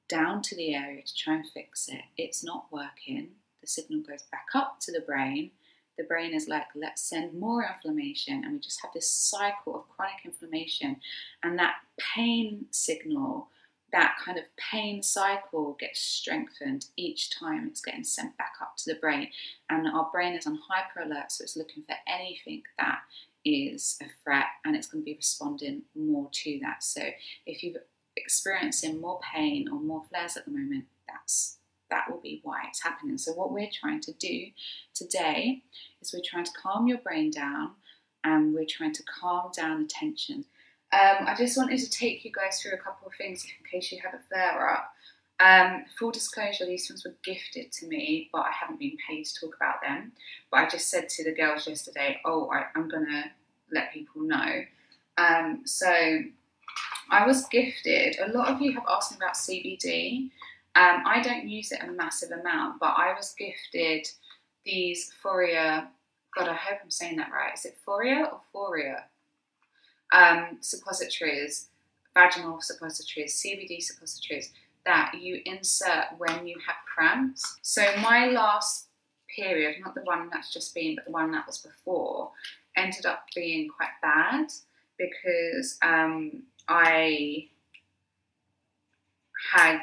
down 0.09 0.43
to 0.43 0.57
the 0.57 0.75
area 0.75 1.03
to 1.03 1.15
try 1.15 1.35
and 1.35 1.49
fix 1.49 1.89
it. 1.89 2.03
It's 2.17 2.43
not 2.43 2.67
working. 2.71 3.29
The 3.61 3.67
signal 3.67 4.01
goes 4.01 4.23
back 4.31 4.47
up 4.55 4.81
to 4.81 4.93
the 4.93 5.01
brain. 5.01 5.51
The 5.97 6.05
brain 6.05 6.35
is 6.35 6.49
like, 6.49 6.67
let's 6.75 7.03
send 7.03 7.39
more 7.39 7.65
inflammation. 7.65 8.45
And 8.45 8.55
we 8.55 8.59
just 8.59 8.81
have 8.83 8.93
this 8.93 9.11
cycle 9.11 9.77
of 9.77 9.89
chronic 9.89 10.25
inflammation. 10.25 10.97
And 11.43 11.59
that 11.59 11.77
pain 11.99 12.67
signal, 12.71 13.49
that 13.93 14.17
kind 14.25 14.39
of 14.39 14.45
pain 14.57 15.03
cycle 15.03 15.77
gets 15.79 16.01
strengthened 16.01 16.87
each 16.97 17.39
time 17.39 17.69
it's 17.69 17.81
getting 17.81 18.05
sent 18.05 18.37
back 18.37 18.55
up 18.61 18.77
to 18.79 18.93
the 18.93 18.99
brain. 18.99 19.29
And 19.71 19.87
our 19.89 20.09
brain 20.11 20.35
is 20.35 20.47
on 20.47 20.59
hyper 20.69 21.01
alert, 21.01 21.31
so 21.31 21.45
it's 21.45 21.57
looking 21.57 21.85
for 21.85 21.97
anything 22.09 22.63
that 22.79 23.01
is 23.45 23.99
a 24.03 24.07
threat 24.23 24.47
and 24.65 24.75
it's 24.75 24.87
going 24.87 25.03
to 25.03 25.05
be 25.05 25.17
responding 25.17 25.83
more 25.95 26.29
to 26.33 26.59
that. 26.63 26.83
So 26.83 27.03
if 27.47 27.63
you're 27.63 27.83
experiencing 28.17 29.01
more 29.01 29.21
pain 29.21 29.69
or 29.69 29.79
more 29.79 30.03
flares 30.09 30.37
at 30.37 30.47
the 30.47 30.51
moment, 30.51 30.87
that's 31.09 31.59
that 31.95 32.11
will 32.11 32.21
be 32.21 32.41
why 32.43 32.63
it's 32.69 32.83
happening. 32.83 33.17
So 33.17 33.33
what 33.33 33.53
we're 33.53 33.71
trying 33.73 34.01
to 34.01 34.13
do 34.15 34.47
today 34.95 35.63
is 36.03 36.13
we're 36.13 36.29
trying 36.29 36.45
to 36.45 36.51
calm 36.61 36.89
your 36.89 36.99
brain 36.99 37.31
down 37.31 37.71
and 38.25 38.53
we're 38.53 38.67
trying 38.69 38.93
to 38.95 39.03
calm 39.05 39.53
down 39.57 39.83
the 39.83 39.89
tension. 39.89 40.45
Um, 40.93 41.27
I 41.27 41.35
just 41.39 41.57
wanted 41.57 41.79
to 41.79 41.91
take 41.91 42.25
you 42.25 42.33
guys 42.33 42.61
through 42.61 42.73
a 42.73 42.79
couple 42.79 43.07
of 43.07 43.15
things 43.15 43.45
in 43.45 43.71
case 43.71 43.93
you 43.93 44.01
have 44.03 44.15
a 44.15 44.23
flare 44.29 44.69
up. 44.69 44.91
Um, 45.41 45.85
full 45.99 46.11
disclosure, 46.11 46.67
these 46.67 46.89
things 46.89 47.05
were 47.05 47.15
gifted 47.25 47.71
to 47.73 47.87
me, 47.87 48.29
but 48.33 48.43
I 48.43 48.51
haven't 48.53 48.81
been 48.81 48.97
paid 49.09 49.25
to 49.25 49.41
talk 49.41 49.55
about 49.57 49.83
them. 49.83 50.13
But 50.51 50.61
I 50.61 50.69
just 50.69 50.91
said 50.91 51.09
to 51.09 51.25
the 51.25 51.33
girls 51.33 51.67
yesterday, 51.67 52.21
oh, 52.25 52.51
I, 52.51 52.67
am 52.77 52.89
going 52.89 53.07
to 53.07 53.25
let 53.73 53.93
people 53.93 54.23
know. 54.23 54.63
Um, 55.17 55.63
so 55.65 55.89
I 57.11 57.27
was 57.27 57.47
gifted, 57.49 58.17
a 58.19 58.33
lot 58.33 58.49
of 58.49 58.61
you 58.61 58.73
have 58.73 58.85
asked 58.89 59.13
me 59.13 59.19
about 59.19 59.35
CBD. 59.35 60.31
Um, 60.77 61.03
I 61.07 61.21
don't 61.23 61.49
use 61.49 61.71
it 61.73 61.83
a 61.83 61.93
massive 61.93 62.31
amount, 62.33 62.81
but 62.81 62.95
I 62.97 63.15
was 63.15 63.35
gifted 63.39 64.09
these 64.65 65.13
Foria, 65.23 65.87
God, 66.37 66.49
I 66.49 66.55
hope 66.55 66.79
I'm 66.83 66.91
saying 66.91 67.17
that 67.17 67.31
right. 67.33 67.55
Is 67.55 67.65
it 67.65 67.77
Foria 67.87 68.33
or 68.33 68.41
Foria? 68.53 69.03
Um, 70.13 70.59
suppositories, 70.61 71.69
vaginal 72.15 72.61
suppositories, 72.61 73.41
CBD 73.41 73.81
suppositories 73.83 74.53
that 74.85 75.15
you 75.21 75.41
insert 75.45 76.07
when 76.19 76.47
you 76.47 76.57
have 76.67 76.77
cramps. 76.93 77.57
So 77.63 77.85
my 78.03 78.27
last 78.27 78.87
period, 79.35 79.77
not 79.83 79.95
the 79.95 80.03
one 80.03 80.29
that's 80.31 80.53
just 80.53 80.75
been, 80.75 80.97
but 80.97 81.05
the 81.05 81.13
one 81.13 81.31
that 81.33 81.47
was 81.47 81.59
before, 81.59 82.31
ended 82.77 83.07
up 83.07 83.27
being 83.35 83.69
quite 83.69 83.89
bad 84.03 84.49
because 84.99 85.79
um, 85.83 86.43
I 86.69 87.49
had 89.53 89.83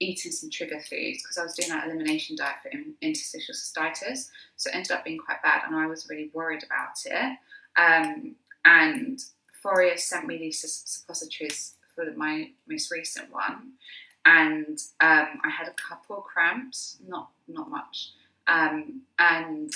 eaten 0.00 0.32
some 0.32 0.50
trigger 0.50 0.80
foods 0.80 1.22
because 1.22 1.38
I 1.38 1.42
was 1.42 1.54
doing 1.54 1.70
that 1.70 1.86
elimination 1.86 2.36
diet 2.36 2.56
for 2.62 2.70
interstitial 3.00 3.54
cystitis. 3.54 4.28
So 4.56 4.70
it 4.70 4.76
ended 4.76 4.92
up 4.92 5.04
being 5.04 5.18
quite 5.18 5.42
bad, 5.42 5.62
and 5.66 5.76
I 5.76 5.86
was 5.86 6.08
really 6.08 6.30
worried 6.32 6.64
about 6.64 6.96
it. 7.04 7.38
Um, 7.76 8.34
and 8.64 9.22
Foria 9.64 9.98
sent 9.98 10.26
me 10.26 10.38
these 10.38 10.82
suppositories 10.84 11.74
for 11.94 12.04
my 12.16 12.50
most 12.68 12.90
recent 12.90 13.32
one, 13.32 13.72
and 14.24 14.78
um, 15.00 15.40
I 15.44 15.50
had 15.50 15.68
a 15.68 15.74
couple 15.74 16.16
cramps, 16.16 16.98
not 17.06 17.30
not 17.48 17.70
much, 17.70 18.10
um, 18.48 19.02
and 19.18 19.72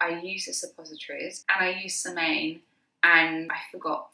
I 0.00 0.20
used 0.20 0.48
the 0.48 0.52
suppositories 0.52 1.44
and 1.48 1.64
I 1.64 1.80
used 1.82 1.96
Semaine, 1.96 2.60
and 3.02 3.50
I 3.50 3.56
forgot. 3.72 4.10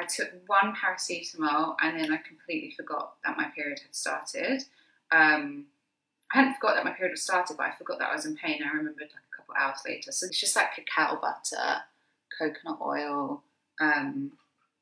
I 0.00 0.06
took 0.06 0.30
one 0.46 0.74
paracetamol 0.74 1.76
and 1.82 1.98
then 1.98 2.12
I 2.12 2.18
completely 2.18 2.72
forgot 2.76 3.14
that 3.24 3.36
my 3.36 3.48
period 3.54 3.80
had 3.80 3.94
started. 3.94 4.64
Um, 5.12 5.66
I 6.32 6.38
hadn't 6.38 6.54
forgot 6.54 6.76
that 6.76 6.84
my 6.84 6.92
period 6.92 7.12
had 7.12 7.18
started, 7.18 7.56
but 7.56 7.66
I 7.66 7.72
forgot 7.72 7.98
that 7.98 8.10
I 8.10 8.14
was 8.14 8.26
in 8.26 8.36
pain. 8.36 8.62
I 8.62 8.68
remembered 8.68 9.00
like 9.00 9.10
a 9.32 9.36
couple 9.36 9.54
hours 9.58 9.80
later. 9.86 10.12
So 10.12 10.26
it's 10.26 10.40
just 10.40 10.56
like 10.56 10.74
cacao 10.74 11.20
butter, 11.20 11.80
coconut 12.38 12.78
oil. 12.80 13.42
Um, 13.80 14.32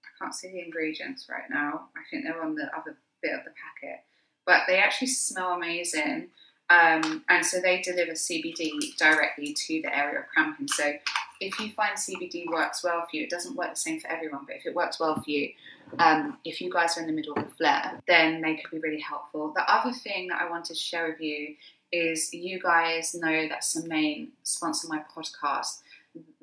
I 0.04 0.24
can't 0.24 0.34
see 0.34 0.48
the 0.48 0.64
ingredients 0.64 1.26
right 1.28 1.48
now. 1.50 1.88
I 1.96 2.00
think 2.10 2.24
they're 2.24 2.42
on 2.42 2.54
the 2.54 2.70
other 2.76 2.96
bit 3.22 3.32
of 3.32 3.44
the 3.44 3.50
packet 3.50 4.04
but 4.48 4.62
they 4.66 4.78
actually 4.78 5.08
smell 5.08 5.52
amazing. 5.52 6.28
Um, 6.70 7.22
and 7.28 7.44
so 7.44 7.60
they 7.60 7.82
deliver 7.82 8.12
CBD 8.12 8.96
directly 8.96 9.52
to 9.52 9.82
the 9.82 9.94
area 9.94 10.20
of 10.20 10.28
cramping. 10.28 10.68
So 10.68 10.94
if 11.40 11.58
you 11.60 11.70
find 11.72 11.96
CBD 11.96 12.46
works 12.46 12.82
well 12.82 13.02
for 13.02 13.16
you, 13.16 13.24
it 13.24 13.30
doesn't 13.30 13.56
work 13.56 13.70
the 13.70 13.80
same 13.80 14.00
for 14.00 14.08
everyone, 14.08 14.44
but 14.46 14.56
if 14.56 14.66
it 14.66 14.74
works 14.74 14.98
well 14.98 15.14
for 15.14 15.30
you, 15.30 15.50
um, 15.98 16.38
if 16.44 16.60
you 16.60 16.70
guys 16.70 16.96
are 16.96 17.00
in 17.00 17.06
the 17.06 17.12
middle 17.12 17.32
of 17.34 17.44
a 17.44 17.50
flare, 17.50 18.00
then 18.06 18.40
they 18.40 18.56
could 18.56 18.70
be 18.70 18.78
really 18.78 19.00
helpful. 19.00 19.52
The 19.54 19.72
other 19.72 19.92
thing 19.92 20.28
that 20.28 20.40
I 20.40 20.50
wanted 20.50 20.74
to 20.74 20.74
share 20.74 21.08
with 21.08 21.20
you 21.20 21.54
is 21.92 22.32
you 22.34 22.60
guys 22.60 23.14
know 23.14 23.48
that 23.48 23.64
Semaine 23.64 24.32
sponsor 24.42 24.88
my 24.88 25.02
podcast. 25.14 25.80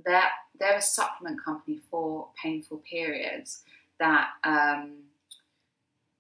They're, 0.04 0.24
they're 0.60 0.78
a 0.78 0.82
supplement 0.82 1.44
company 1.44 1.80
for 1.90 2.30
painful 2.42 2.82
periods 2.90 3.64
that 4.00 4.30
um, 4.44 5.04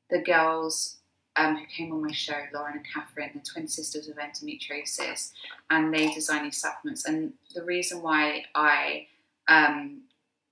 the 0.09 0.19
girls 0.19 0.97
um, 1.37 1.57
who 1.57 1.65
came 1.65 1.91
on 1.91 2.01
my 2.01 2.11
show, 2.11 2.43
Lauren 2.53 2.77
and 2.77 2.85
Catherine, 2.93 3.31
the 3.33 3.41
twin 3.41 3.67
sisters 3.67 4.07
of 4.07 4.17
endometriosis, 4.17 5.31
and 5.69 5.93
they 5.93 6.11
design 6.13 6.43
these 6.43 6.57
supplements. 6.57 7.05
And 7.05 7.33
the 7.53 7.63
reason 7.63 8.01
why 8.01 8.45
I 8.55 9.07
um, 9.47 10.01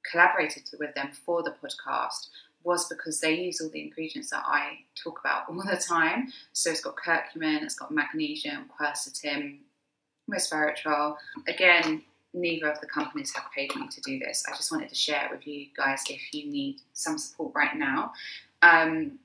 collaborated 0.09 0.63
with 0.79 0.93
them 0.95 1.11
for 1.25 1.43
the 1.43 1.51
podcast 1.51 2.29
was 2.63 2.87
because 2.87 3.19
they 3.19 3.33
use 3.33 3.59
all 3.61 3.69
the 3.69 3.81
ingredients 3.81 4.29
that 4.29 4.43
I 4.45 4.79
talk 5.01 5.19
about 5.19 5.43
all 5.49 5.63
the 5.63 5.77
time. 5.77 6.31
So 6.53 6.71
it's 6.71 6.81
got 6.81 6.95
curcumin, 6.95 7.63
it's 7.63 7.75
got 7.75 7.91
magnesium, 7.91 8.69
quercetin, 8.79 9.59
resveratrol. 10.29 11.15
Again, 11.47 12.03
neither 12.33 12.69
of 12.69 12.79
the 12.81 12.87
companies 12.87 13.33
have 13.35 13.45
paid 13.55 13.75
me 13.75 13.87
to 13.87 14.01
do 14.01 14.19
this. 14.19 14.43
I 14.47 14.55
just 14.55 14.71
wanted 14.71 14.89
to 14.89 14.95
share 14.95 15.25
it 15.25 15.31
with 15.31 15.45
you 15.45 15.67
guys 15.77 16.03
if 16.09 16.21
you 16.33 16.49
need 16.49 16.77
some 16.93 17.17
support 17.17 17.53
right 17.55 17.75
now. 17.77 18.13
Um, 18.61 19.19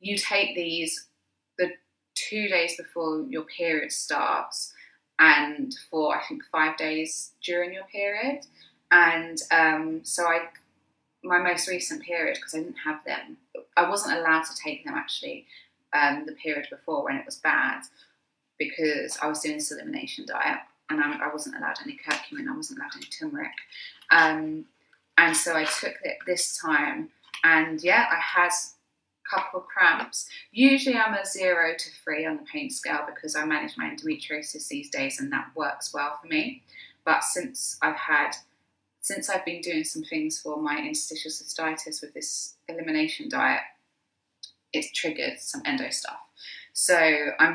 you 0.00 0.16
take 0.16 0.54
these 0.54 1.06
the 1.58 1.70
two 2.14 2.48
days 2.48 2.76
before 2.76 3.22
your 3.28 3.44
period 3.44 3.92
starts 3.92 4.72
and 5.18 5.74
for 5.90 6.16
I 6.16 6.22
think 6.28 6.44
five 6.44 6.76
days 6.76 7.32
during 7.42 7.72
your 7.72 7.84
period. 7.84 8.44
And 8.90 9.38
um, 9.50 10.00
so 10.04 10.24
I, 10.24 10.48
my 11.22 11.38
most 11.38 11.68
recent 11.68 12.02
period, 12.02 12.36
because 12.36 12.54
I 12.54 12.58
didn't 12.58 12.76
have 12.84 13.04
them, 13.04 13.36
I 13.76 13.88
wasn't 13.88 14.18
allowed 14.18 14.44
to 14.44 14.56
take 14.62 14.84
them 14.84 14.94
actually 14.94 15.46
um, 15.92 16.24
the 16.26 16.32
period 16.32 16.68
before 16.70 17.04
when 17.04 17.16
it 17.16 17.26
was 17.26 17.36
bad 17.36 17.82
because 18.58 19.18
I 19.20 19.26
was 19.26 19.40
doing 19.40 19.56
this 19.56 19.72
elimination 19.72 20.24
diet 20.26 20.60
and 20.90 21.00
I, 21.00 21.18
I 21.26 21.32
wasn't 21.32 21.56
allowed 21.56 21.76
any 21.84 21.98
curcumin, 21.98 22.48
I 22.48 22.56
wasn't 22.56 22.80
allowed 22.80 22.96
any 22.96 23.06
turmeric. 23.06 23.52
Um, 24.10 24.64
and 25.16 25.36
so 25.36 25.56
I 25.56 25.64
took 25.64 25.94
it 26.04 26.18
this 26.26 26.56
time 26.58 27.10
and 27.44 27.82
yeah, 27.82 28.06
I 28.10 28.20
had 28.20 28.50
couple 29.28 29.60
of 29.60 29.66
cramps. 29.66 30.28
Usually 30.52 30.96
I'm 30.96 31.14
a 31.14 31.24
zero 31.24 31.72
to 31.76 31.90
three 32.02 32.26
on 32.26 32.36
the 32.36 32.44
pain 32.44 32.70
scale 32.70 33.00
because 33.06 33.36
I 33.36 33.44
manage 33.44 33.76
my 33.76 33.90
endometriosis 33.90 34.68
these 34.68 34.90
days 34.90 35.20
and 35.20 35.32
that 35.32 35.50
works 35.54 35.92
well 35.92 36.18
for 36.20 36.28
me. 36.28 36.62
But 37.04 37.24
since 37.24 37.78
I've 37.82 37.96
had, 37.96 38.32
since 39.00 39.28
I've 39.28 39.44
been 39.44 39.60
doing 39.60 39.84
some 39.84 40.02
things 40.02 40.40
for 40.40 40.60
my 40.60 40.78
interstitial 40.78 41.30
cystitis 41.30 42.00
with 42.00 42.14
this 42.14 42.54
elimination 42.68 43.28
diet, 43.28 43.62
it's 44.72 44.92
triggered 44.92 45.38
some 45.38 45.62
endo 45.64 45.90
stuff. 45.90 46.18
So 46.72 46.96
I'm 47.38 47.54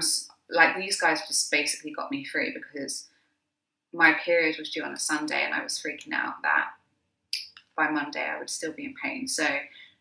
like, 0.50 0.76
these 0.76 1.00
guys 1.00 1.22
just 1.28 1.52
basically 1.52 1.92
got 1.92 2.12
me 2.12 2.26
through 2.26 2.54
because 2.54 3.08
my 3.94 4.14
period 4.26 4.58
was 4.58 4.72
due 4.72 4.84
on 4.84 4.94
a 4.94 5.00
Sunday 5.00 5.44
and 5.44 5.54
I 5.54 5.64
was 5.64 5.80
freaking 5.80 6.14
out 6.14 6.42
that 6.42 6.72
by 7.76 7.90
Monday 7.90 8.24
I 8.24 8.40
would 8.40 8.50
still 8.50 8.74
be 8.74 8.86
in 8.86 8.96
pain. 9.02 9.28
So 9.28 9.46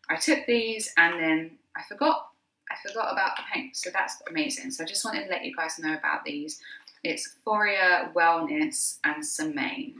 I 0.09 0.15
took 0.15 0.45
these 0.45 0.91
and 0.97 1.19
then 1.19 1.51
I 1.75 1.81
forgot. 1.87 2.27
I 2.71 2.75
forgot 2.87 3.11
about 3.11 3.35
the 3.35 3.43
paint, 3.53 3.75
so 3.75 3.89
that's 3.93 4.21
amazing. 4.29 4.71
So 4.71 4.83
I 4.83 4.87
just 4.87 5.03
wanted 5.03 5.25
to 5.25 5.29
let 5.29 5.45
you 5.45 5.55
guys 5.55 5.77
know 5.79 5.93
about 5.93 6.23
these. 6.23 6.59
It's 7.03 7.35
Foria 7.45 8.11
Wellness 8.13 8.99
and 9.03 9.23
Semaine. 9.23 9.95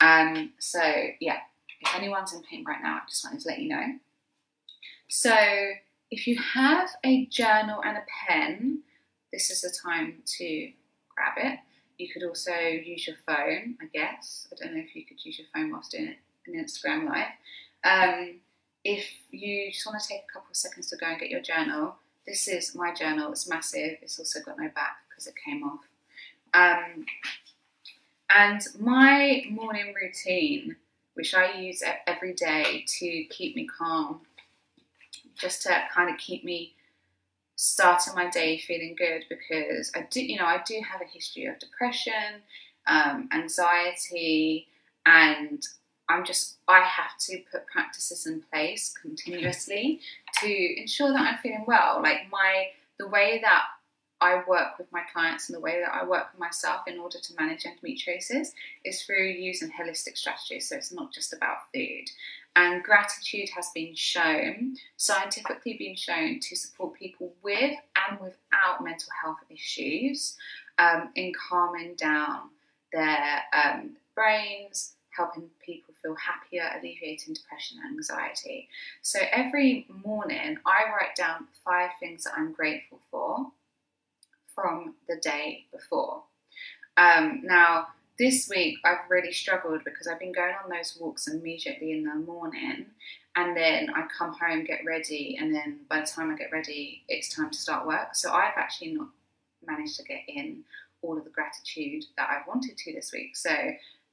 Um, 0.00 0.52
so 0.58 0.80
yeah, 1.20 1.38
if 1.80 1.94
anyone's 1.94 2.34
in 2.34 2.42
pain 2.42 2.64
right 2.66 2.82
now, 2.82 2.96
I 2.96 3.00
just 3.08 3.24
wanted 3.24 3.40
to 3.40 3.48
let 3.48 3.58
you 3.60 3.68
know. 3.68 3.86
So 5.08 5.34
if 6.10 6.26
you 6.26 6.38
have 6.38 6.90
a 7.04 7.26
journal 7.26 7.80
and 7.84 7.96
a 7.96 8.02
pen, 8.26 8.80
this 9.32 9.50
is 9.50 9.62
the 9.62 9.70
time 9.82 10.22
to 10.38 10.72
grab 11.14 11.34
it. 11.36 11.58
You 11.98 12.08
could 12.12 12.22
also 12.24 12.54
use 12.56 13.06
your 13.06 13.16
phone, 13.26 13.76
I 13.80 13.86
guess. 13.92 14.48
I 14.52 14.56
don't 14.62 14.74
know 14.74 14.82
if 14.82 14.94
you 14.94 15.04
could 15.04 15.24
use 15.24 15.38
your 15.38 15.48
phone 15.54 15.72
whilst 15.72 15.90
doing 15.92 16.14
an 16.46 16.54
Instagram 16.54 17.08
live. 17.08 17.28
Um, 17.84 18.40
if 18.88 19.06
you 19.30 19.70
just 19.70 19.84
want 19.86 20.00
to 20.00 20.08
take 20.08 20.22
a 20.28 20.32
couple 20.32 20.50
of 20.50 20.56
seconds 20.56 20.88
to 20.88 20.96
go 20.96 21.06
and 21.06 21.20
get 21.20 21.28
your 21.28 21.42
journal, 21.42 21.96
this 22.26 22.48
is 22.48 22.74
my 22.74 22.94
journal. 22.94 23.30
It's 23.30 23.46
massive. 23.46 23.98
It's 24.00 24.18
also 24.18 24.40
got 24.40 24.58
no 24.58 24.68
back 24.74 24.96
because 25.08 25.26
it 25.26 25.34
came 25.44 25.62
off. 25.62 25.84
Um, 26.54 27.04
and 28.30 28.62
my 28.78 29.44
morning 29.50 29.94
routine, 29.94 30.76
which 31.14 31.34
I 31.34 31.58
use 31.58 31.82
every 32.06 32.32
day 32.32 32.86
to 32.98 33.24
keep 33.24 33.54
me 33.56 33.66
calm, 33.66 34.22
just 35.38 35.62
to 35.62 35.82
kind 35.94 36.10
of 36.10 36.18
keep 36.18 36.42
me 36.42 36.74
starting 37.56 38.14
my 38.14 38.30
day 38.30 38.56
feeling 38.56 38.94
good 38.96 39.24
because 39.28 39.92
I 39.94 40.06
do, 40.10 40.24
you 40.24 40.38
know, 40.38 40.46
I 40.46 40.62
do 40.66 40.80
have 40.90 41.02
a 41.02 41.12
history 41.12 41.44
of 41.44 41.58
depression, 41.58 42.42
um, 42.86 43.28
anxiety, 43.32 44.68
and 45.04 45.62
I'm 46.08 46.24
just, 46.24 46.56
I 46.66 46.80
have 46.80 47.18
to 47.20 47.38
put 47.50 47.66
practices 47.66 48.26
in 48.26 48.42
place 48.50 48.94
continuously 49.00 50.00
to 50.40 50.80
ensure 50.80 51.12
that 51.12 51.20
I'm 51.20 51.38
feeling 51.38 51.64
well. 51.66 52.00
Like 52.02 52.30
my, 52.30 52.68
the 52.98 53.08
way 53.08 53.40
that 53.42 53.64
I 54.20 54.42
work 54.48 54.78
with 54.78 54.90
my 54.90 55.02
clients 55.12 55.48
and 55.48 55.56
the 55.56 55.60
way 55.60 55.80
that 55.80 55.94
I 55.94 56.04
work 56.04 56.32
with 56.32 56.40
myself 56.40 56.82
in 56.86 56.98
order 56.98 57.18
to 57.18 57.34
manage 57.38 57.64
endometriosis 57.64 58.48
is 58.84 59.02
through 59.02 59.26
using 59.28 59.70
holistic 59.70 60.16
strategies. 60.16 60.68
So 60.68 60.76
it's 60.76 60.92
not 60.92 61.12
just 61.12 61.32
about 61.32 61.58
food. 61.72 62.04
And 62.56 62.82
gratitude 62.82 63.50
has 63.54 63.70
been 63.72 63.94
shown, 63.94 64.76
scientifically 64.96 65.76
been 65.78 65.94
shown, 65.94 66.40
to 66.40 66.56
support 66.56 66.94
people 66.94 67.32
with 67.42 67.74
and 68.08 68.18
without 68.18 68.82
mental 68.82 69.10
health 69.22 69.38
issues 69.48 70.36
um, 70.78 71.10
in 71.14 71.32
calming 71.48 71.94
down 71.94 72.50
their 72.92 73.42
um, 73.52 73.90
brains, 74.16 74.94
helping 75.18 75.50
people 75.66 75.92
feel 76.00 76.14
happier, 76.14 76.70
alleviating 76.78 77.34
depression 77.34 77.78
and 77.84 77.96
anxiety. 77.96 78.68
So 79.02 79.18
every 79.32 79.86
morning, 80.04 80.56
I 80.64 80.84
write 80.90 81.16
down 81.16 81.48
five 81.64 81.90
things 82.00 82.24
that 82.24 82.34
I'm 82.36 82.52
grateful 82.52 83.00
for 83.10 83.48
from 84.54 84.94
the 85.08 85.16
day 85.16 85.66
before. 85.72 86.22
Um, 86.96 87.42
now, 87.44 87.88
this 88.18 88.48
week 88.48 88.78
I've 88.84 89.08
really 89.08 89.32
struggled 89.32 89.82
because 89.84 90.08
I've 90.08 90.18
been 90.18 90.32
going 90.32 90.54
on 90.62 90.70
those 90.70 90.96
walks 91.00 91.28
immediately 91.28 91.92
in 91.92 92.04
the 92.04 92.14
morning 92.14 92.86
and 93.36 93.56
then 93.56 93.90
I 93.94 94.06
come 94.16 94.34
home, 94.34 94.64
get 94.64 94.80
ready, 94.84 95.38
and 95.40 95.54
then 95.54 95.80
by 95.88 96.00
the 96.00 96.06
time 96.06 96.32
I 96.32 96.36
get 96.36 96.50
ready, 96.50 97.04
it's 97.08 97.34
time 97.34 97.50
to 97.50 97.58
start 97.58 97.86
work. 97.86 98.14
So 98.14 98.32
I've 98.32 98.56
actually 98.56 98.94
not 98.94 99.08
managed 99.64 99.96
to 99.98 100.02
get 100.02 100.22
in 100.26 100.64
all 101.02 101.16
of 101.16 101.22
the 101.22 101.30
gratitude 101.30 102.04
that 102.16 102.28
I 102.28 102.48
wanted 102.48 102.76
to 102.76 102.92
this 102.92 103.12
week. 103.12 103.36
So 103.36 103.50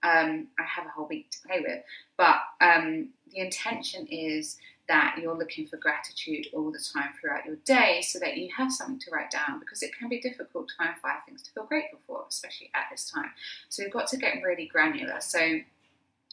um, 0.06 0.48
I 0.60 0.64
have 0.64 0.86
a 0.86 0.90
whole 0.90 1.08
week 1.08 1.32
to 1.32 1.48
play 1.48 1.62
with. 1.62 1.82
But 2.18 2.38
um, 2.62 3.10
the 3.32 3.40
intention 3.40 4.06
is 4.08 4.58
that 4.88 5.18
you're 5.20 5.36
looking 5.36 5.66
for 5.66 5.78
gratitude 5.78 6.46
all 6.54 6.72
the 6.72 6.80
time 6.94 7.10
throughout 7.20 7.46
your 7.46 7.56
day 7.66 8.04
so 8.08 8.20
that 8.20 8.38
you 8.38 8.50
have 8.56 8.72
something 8.72 9.00
to 9.00 9.12
write 9.12 9.32
down 9.32 9.60
because 9.60 9.82
it 9.82 9.98
can 9.98 10.08
be 10.08 10.22
difficult 10.22 10.68
to 10.68 10.76
find 10.78 10.96
five 11.02 11.26
things 11.26 11.42
to 11.42 11.52
feel 11.52 11.66
grateful 11.66 12.00
for, 12.06 12.24
especially 12.30 12.70
at 12.76 12.86
this 12.92 13.10
time. 13.10 13.32
So 13.70 13.82
you've 13.82 13.92
got 13.92 14.08
to 14.10 14.18
get 14.18 14.44
really 14.44 14.68
granular. 14.68 15.20
So 15.22 15.40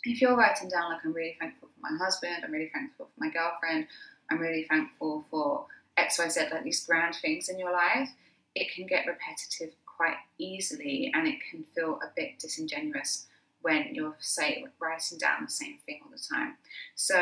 if 0.05 0.21
you're 0.21 0.37
writing 0.37 0.69
down, 0.69 0.91
like, 0.91 1.01
I'm 1.03 1.15
really 1.15 1.37
thankful 1.41 1.69
for 1.69 1.91
my 1.91 1.97
husband, 1.97 2.45
I'm 2.45 2.53
really 2.53 2.71
thankful 2.75 3.07
for 3.07 3.25
my 3.25 3.31
girlfriend, 3.31 3.87
I'm 4.31 4.39
really 4.39 4.67
thankful 4.69 5.25
for 5.31 5.67
XYZ, 5.99 6.51
like 6.51 6.65
these 6.65 6.85
grand 6.85 7.15
things 7.15 7.49
in 7.49 7.59
your 7.59 7.73
life, 7.73 8.11
it 8.55 8.71
can 8.75 8.87
get 8.87 9.07
repetitive 9.07 9.75
quite 9.87 10.17
easily 10.37 11.11
and 11.15 11.27
it 11.27 11.39
can 11.51 11.65
feel 11.75 11.99
a 12.03 12.11
bit 12.15 12.39
disingenuous 12.39 13.29
when 13.63 13.95
you're 13.95 14.17
say 14.19 14.65
writing 14.81 15.19
down 15.19 15.45
the 15.45 15.51
same 15.51 15.79
thing 15.87 16.01
all 16.05 16.11
the 16.11 16.23
time. 16.35 16.57
So 16.95 17.17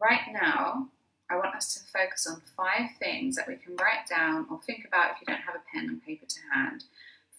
right 0.00 0.20
now, 0.32 0.88
I 1.28 1.36
want 1.36 1.56
us 1.56 1.74
to 1.74 1.80
focus 1.98 2.26
on 2.26 2.40
five 2.56 2.90
things 2.98 3.34
that 3.36 3.48
we 3.48 3.56
can 3.56 3.74
write 3.76 4.06
down 4.08 4.46
or 4.50 4.60
think 4.60 4.84
about 4.86 5.12
if 5.12 5.20
you 5.20 5.26
don't 5.26 5.42
have 5.42 5.56
a 5.56 5.62
pen 5.72 5.88
and 5.88 6.04
paper 6.04 6.26
to 6.26 6.40
hand. 6.54 6.84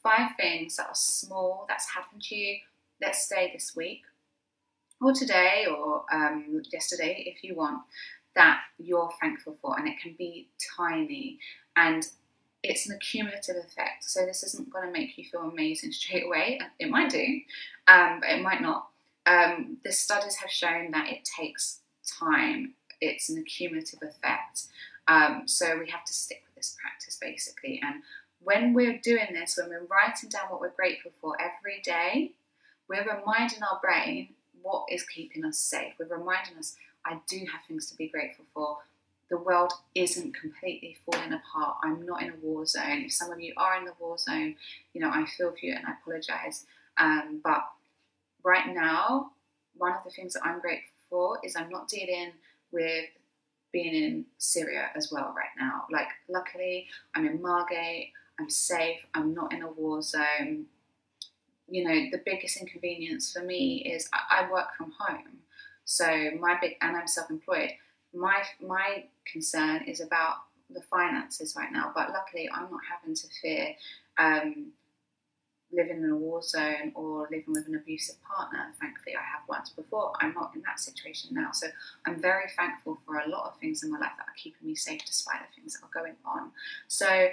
Five 0.04 0.32
things 0.38 0.76
that 0.76 0.88
are 0.88 0.96
small 0.96 1.66
that's 1.68 1.90
happened 1.90 2.22
to 2.24 2.36
you, 2.36 2.58
let's 3.02 3.28
say 3.28 3.52
this 3.54 3.76
week, 3.76 4.02
or 5.02 5.14
today, 5.14 5.68
or 5.70 6.04
um, 6.12 6.62
yesterday, 6.72 7.24
if 7.34 7.44
you 7.44 7.56
want, 7.56 7.82
that 8.36 8.60
you're 8.78 9.12
thankful 9.22 9.58
for. 9.62 9.78
And 9.78 9.88
it 9.88 9.96
can 10.02 10.16
be 10.18 10.50
tiny 10.76 11.40
and 11.76 12.08
it's 12.64 12.90
an 12.90 12.96
accumulative 12.96 13.56
effect. 13.58 14.04
So 14.04 14.26
this 14.26 14.44
isn't 14.44 14.70
going 14.70 14.88
to 14.88 14.92
make 14.92 15.18
you 15.18 15.26
feel 15.26 15.42
amazing 15.42 15.92
straight 15.92 16.26
away. 16.26 16.60
It 16.80 16.90
might 16.90 17.10
do, 17.10 17.40
um, 17.88 18.20
but 18.22 18.30
it 18.30 18.42
might 18.42 18.62
not. 18.62 18.90
Um, 19.26 19.78
the 19.84 19.92
studies 19.92 20.36
have 20.38 20.50
shown 20.50 20.92
that 20.92 21.10
it 21.10 21.28
takes 21.38 21.80
time. 22.20 22.74
It's 23.02 23.30
an 23.30 23.38
accumulative 23.38 24.02
effect. 24.02 24.68
Um, 25.08 25.44
so 25.46 25.78
we 25.78 25.90
have 25.90 26.04
to 26.06 26.14
stick 26.14 26.44
with 26.46 26.56
this 26.56 26.76
practice 26.82 27.18
basically. 27.22 27.82
And 27.84 28.04
when 28.42 28.74
we're 28.74 29.00
doing 29.00 29.28
this, 29.34 29.58
when 29.58 29.70
we're 29.70 29.86
writing 29.86 30.30
down 30.30 30.50
what 30.50 30.62
we're 30.62 30.70
grateful 30.70 31.12
for 31.22 31.38
every 31.40 31.82
day, 31.84 32.32
we're 32.90 33.04
reminding 33.04 33.64
our 33.64 33.80
brain 33.82 34.30
what 34.62 34.86
is 34.90 35.04
keeping 35.04 35.46
us 35.46 35.60
safe. 35.60 35.94
We're 36.00 36.18
reminding 36.18 36.58
us, 36.58 36.76
I 37.06 37.20
do 37.28 37.40
have 37.52 37.62
things 37.68 37.90
to 37.90 37.98
be 37.98 38.08
grateful 38.08 38.46
for. 38.54 38.78
The 39.30 39.38
world 39.38 39.74
isn't 39.94 40.36
completely 40.36 40.98
falling 41.06 41.34
apart. 41.34 41.78
I'm 41.84 42.06
not 42.06 42.22
in 42.22 42.30
a 42.30 42.36
war 42.42 42.66
zone. 42.66 43.04
If 43.06 43.14
some 43.14 43.32
of 43.32 43.42
you 43.42 43.54
are 43.58 43.78
in 43.78 43.86
the 43.86 43.94
war 44.00 44.18
zone, 44.18 44.56
you 44.94 45.02
know, 45.02 45.10
I 45.10 45.26
feel 45.26 45.52
for 45.52 45.58
you 45.62 45.74
and 45.74 45.86
I 45.86 45.94
apologize. 46.02 46.66
Um, 46.98 47.42
but 47.44 47.64
right 48.44 48.74
now, 48.74 49.32
one 49.76 49.94
of 49.94 50.04
the 50.06 50.12
things 50.12 50.34
that 50.34 50.46
I'm 50.46 50.60
grateful 50.62 50.92
for 51.10 51.40
is 51.44 51.56
I'm 51.56 51.70
not 51.70 51.88
dealing 51.90 52.32
with 52.72 53.06
being 53.72 53.94
in 53.94 54.26
Syria 54.38 54.90
as 54.96 55.12
well 55.12 55.34
right 55.36 55.50
now. 55.60 55.84
Like, 55.92 56.08
luckily, 56.30 56.88
I'm 57.14 57.28
in 57.28 57.42
Margate, 57.42 58.12
I'm 58.40 58.50
safe, 58.50 59.06
I'm 59.14 59.34
not 59.34 59.54
in 59.54 59.62
a 59.62 59.70
war 59.70 60.02
zone. 60.02 60.66
You 61.70 61.84
know, 61.84 62.10
the 62.12 62.22
biggest 62.26 62.58
inconvenience 62.58 63.32
for 63.32 63.44
me 63.44 63.84
is 63.94 64.10
I, 64.14 64.44
I 64.44 64.52
work 64.52 64.68
from 64.78 64.94
home. 64.98 65.40
So 65.84 66.32
my 66.40 66.58
big 66.62 66.76
and 66.82 66.96
I'm 66.96 67.08
self-employed. 67.08 67.72
My 68.14 68.44
my 68.66 69.06
concern 69.32 69.84
is 69.88 70.02
about 70.02 70.36
the 70.70 70.82
finances 70.82 71.56
right 71.58 71.72
now, 71.72 71.92
but 71.96 72.10
luckily 72.10 72.50
I'm 72.54 72.70
not 72.70 72.82
having 72.92 73.16
to 73.16 73.28
fear 73.42 73.76
um, 74.18 74.72
living 75.72 75.98
in 75.98 76.10
a 76.10 76.16
war 76.16 76.42
zone 76.42 76.92
or 76.96 77.28
living 77.32 77.54
with 77.54 77.68
an 77.68 77.76
abusive 77.76 78.16
partner. 78.24 78.74
Thankfully, 78.80 79.16
I 79.16 79.20
have 79.20 79.48
once 79.48 79.70
before. 79.70 80.14
I'm 80.22 80.34
not 80.34 80.52
in 80.56 80.62
that 80.66 80.80
situation 80.80 81.32
now. 81.34 81.52
So 81.52 81.68
I'm 82.06 82.22
very 82.22 82.50
thankful 82.56 82.98
for 83.06 83.18
a 83.18 83.30
lot 83.30 83.48
of 83.48 83.60
things 83.60 83.84
in 83.84 83.92
my 83.92 84.00
life 84.00 84.12
that 84.18 84.24
are 84.24 84.38
keeping 84.38 84.68
me 84.68 84.76
safe 84.76 85.02
despite 85.06 85.40
the 85.42 85.62
things 85.62 85.74
that 85.74 85.86
are 85.86 86.02
going 86.02 86.16
on. 86.26 86.52
So 86.88 87.30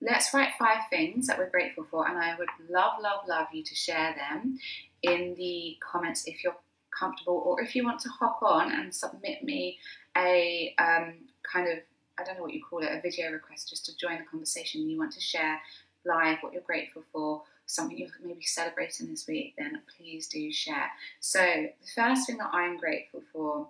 let's 0.00 0.32
write 0.34 0.50
five 0.58 0.82
things 0.90 1.26
that 1.26 1.38
we're 1.38 1.50
grateful 1.50 1.84
for, 1.90 2.08
and 2.08 2.18
I 2.18 2.36
would 2.38 2.48
love, 2.70 2.94
love, 3.02 3.26
love 3.26 3.48
you 3.52 3.62
to 3.64 3.74
share 3.74 4.14
them 4.14 4.58
in 5.02 5.34
the 5.36 5.76
comments 5.80 6.24
if 6.26 6.44
you're 6.44 6.56
comfortable, 6.96 7.42
or 7.44 7.60
if 7.60 7.74
you 7.74 7.84
want 7.84 8.00
to 8.00 8.08
hop 8.08 8.40
on 8.42 8.72
and 8.72 8.94
submit 8.94 9.44
me 9.44 9.78
a 10.16 10.74
um, 10.78 11.14
kind 11.50 11.68
of 11.68 11.78
I 12.18 12.24
don't 12.24 12.36
know 12.36 12.42
what 12.42 12.52
you 12.52 12.62
call 12.68 12.80
it, 12.80 12.90
a 12.90 13.00
video 13.00 13.30
request 13.30 13.70
just 13.70 13.86
to 13.86 13.96
join 13.96 14.18
the 14.18 14.24
conversation. 14.24 14.90
You 14.90 14.98
want 14.98 15.12
to 15.12 15.20
share 15.20 15.60
live 16.04 16.38
what 16.40 16.52
you're 16.52 16.62
grateful 16.62 17.02
for 17.12 17.42
something 17.68 17.98
you're 17.98 18.08
maybe 18.24 18.42
celebrating 18.42 19.08
this 19.08 19.26
week, 19.28 19.54
then 19.58 19.80
please 19.96 20.26
do 20.26 20.50
share. 20.50 20.90
So, 21.20 21.38
the 21.38 21.72
first 21.94 22.26
thing 22.26 22.38
that 22.38 22.50
I'm 22.52 22.78
grateful 22.78 23.22
for 23.32 23.68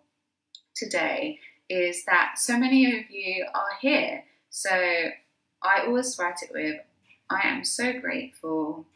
today 0.75 1.41
is 1.69 2.05
that 2.07 2.35
so 2.39 2.57
many 2.57 2.87
of 2.87 3.11
you 3.11 3.45
are 3.55 3.77
here. 3.83 4.25
So, 4.51 4.71
I 4.71 5.87
always 5.87 6.17
write 6.19 6.43
it 6.43 6.51
with 6.53 6.81
I 7.29 7.41
am 7.47 7.65
so 7.65 7.93
grateful 8.01 8.87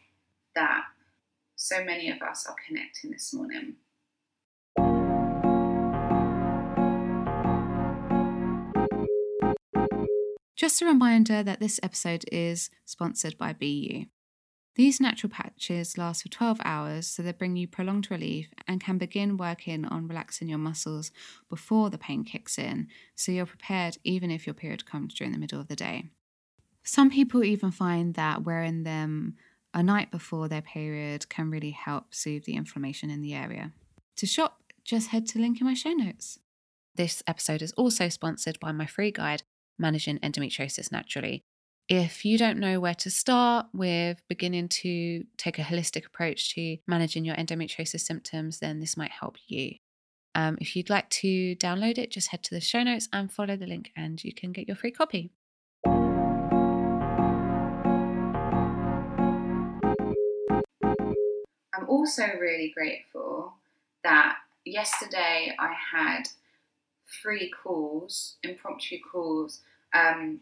that 0.55 0.85
so 1.57 1.85
many 1.85 2.11
of 2.11 2.23
us 2.23 2.47
are 2.47 2.57
connecting 2.67 3.11
this 3.11 3.35
morning. 3.35 3.75
Just 10.63 10.81
a 10.81 10.87
reminder 10.87 11.43
that 11.43 11.59
this 11.59 11.81
episode 11.83 12.25
is 12.31 12.71
sponsored 12.85 13.37
by 13.37 13.53
BeYou. 13.53 14.07
These 14.77 15.01
natural 15.01 15.29
patches 15.29 15.99
last 15.99 16.23
for 16.23 16.29
12 16.29 16.61
hours, 16.65 17.09
so 17.09 17.21
they 17.21 17.33
bring 17.33 17.57
you 17.57 17.67
prolonged 17.67 18.13
relief 18.13 18.47
and 18.69 18.81
can 18.81 18.97
begin 18.97 19.37
working 19.37 19.85
on 19.85 20.07
relaxing 20.07 20.49
your 20.49 20.59
muscles 20.59 21.11
before 21.51 21.91
the 21.91 21.99
pain 21.99 22.23
kicks 22.23 22.61
in, 22.61 22.87
so 23.17 23.33
you're 23.33 23.45
prepared 23.45 23.97
even 24.05 24.31
if 24.31 24.47
your 24.47 24.55
period 24.55 24.87
comes 24.87 25.15
during 25.15 25.33
the 25.33 25.39
middle 25.41 25.59
of 25.59 25.67
the 25.67 25.75
day. 25.75 26.05
Some 26.85 27.11
people 27.11 27.43
even 27.43 27.73
find 27.73 28.15
that 28.15 28.45
wearing 28.45 28.85
them 28.85 29.35
a 29.75 29.83
night 29.83 30.13
before 30.13 30.47
their 30.47 30.63
period 30.63 31.29
can 31.29 31.51
really 31.51 31.73
help 31.73 32.15
soothe 32.15 32.45
the 32.45 32.55
inflammation 32.55 33.11
in 33.11 33.21
the 33.21 33.35
area. 33.35 33.73
To 34.15 34.27
shop, 34.27 34.63
just 34.85 35.09
head 35.09 35.27
to 35.27 35.41
link 35.41 35.61
in 35.61 35.67
my 35.67 35.75
show 35.75 35.91
notes. 35.91 36.39
This 36.95 37.21
episode 37.27 37.63
is 37.63 37.73
also 37.73 38.09
sponsored 38.09 38.61
by 38.61 38.71
my 38.71 38.87
free 38.87 39.11
guide, 39.11 39.43
Managing 39.83 40.19
Endometriosis 40.21 40.91
Naturally, 40.91 41.43
if 41.89 42.25
you 42.25 42.39
don't 42.39 42.59
know 42.59 42.81
where 42.81 42.95
to 42.95 43.11
start 43.11 43.67
with 43.75 44.23
beginning 44.29 44.69
to 44.69 45.25
take 45.37 45.59
a 45.59 45.63
holistic 45.63 46.07
approach 46.07 46.55
to 46.55 46.79
managing 46.87 47.25
your 47.25 47.37
endometriosis 47.37 48.01
symptoms, 48.01 48.61
then 48.61 48.81
this 48.81 48.97
might 48.97 49.11
help 49.11 49.37
you. 49.47 49.75
Um, 50.35 50.57
if 50.61 50.75
you'd 50.75 50.89
like 50.89 51.11
to 51.11 51.55
download 51.57 51.99
it, 51.99 52.11
just 52.11 52.29
head 52.29 52.43
to 52.45 52.55
the 52.55 52.61
show 52.61 52.83
notes 52.83 53.09
and 53.13 53.31
follow 53.31 53.57
the 53.57 53.67
link, 53.67 53.91
and 53.97 54.23
you 54.25 54.33
can 54.33 54.53
get 54.53 54.67
your 54.67 54.77
free 54.77 54.93
copy. 54.93 55.33
I'm 61.75 61.89
also 61.89 62.23
really 62.41 62.73
grateful 62.75 63.55
that 64.05 64.37
yesterday 64.65 65.55
I 65.59 65.75
had 65.93 66.23
three 67.23 67.51
calls, 67.51 68.37
impromptu 68.43 68.99
calls 69.01 69.61
um, 69.95 70.41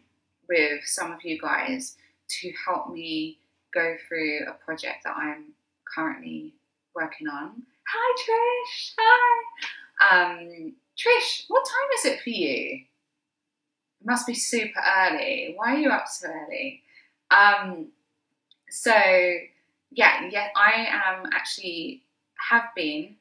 with 0.49 0.83
some 0.85 1.11
of 1.11 1.23
you 1.23 1.39
guys 1.39 1.97
to 2.39 2.53
help 2.65 2.91
me 2.91 3.37
go 3.73 3.95
through 4.07 4.45
a 4.47 4.53
project 4.65 5.03
that 5.05 5.15
I'm 5.15 5.53
currently 5.85 6.53
working 6.95 7.27
on. 7.27 7.63
Hi, 7.87 8.23
Trish. 8.23 8.93
Hi. 8.99 10.31
Um, 10.31 10.73
Trish, 10.97 11.45
what 11.47 11.65
time 11.65 11.89
is 11.99 12.05
it 12.05 12.21
for 12.21 12.29
you? 12.29 12.81
It 14.01 14.05
must 14.05 14.27
be 14.27 14.33
super 14.33 14.81
early. 14.97 15.53
Why 15.55 15.75
are 15.75 15.77
you 15.77 15.89
up 15.89 16.07
so 16.07 16.27
early? 16.27 16.81
Um, 17.29 17.87
so 18.69 18.93
yeah, 19.91 20.29
yeah, 20.31 20.47
I 20.55 20.87
am 20.89 21.29
actually 21.33 22.03
have 22.49 22.69
been 22.75 23.15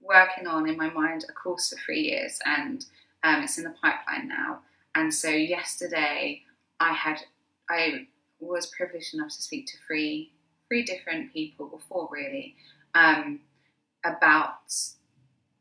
working 0.00 0.46
on 0.46 0.68
in 0.68 0.76
my 0.76 0.90
mind 0.90 1.24
a 1.28 1.32
course 1.32 1.70
for 1.70 1.76
three 1.76 2.00
years, 2.00 2.38
and 2.44 2.84
um, 3.22 3.42
it's 3.42 3.58
in 3.58 3.64
the 3.64 3.74
pipeline 3.82 4.28
now. 4.28 4.60
And 4.94 5.12
so 5.12 5.28
yesterday, 5.28 6.42
I 6.80 6.92
had 6.92 7.20
I 7.68 8.06
was 8.40 8.66
privileged 8.66 9.14
enough 9.14 9.28
to 9.36 9.42
speak 9.42 9.66
to 9.66 9.76
three 9.86 10.32
three 10.68 10.84
different 10.84 11.32
people 11.32 11.66
before 11.66 12.08
really 12.12 12.54
um, 12.94 13.40
about 14.04 14.72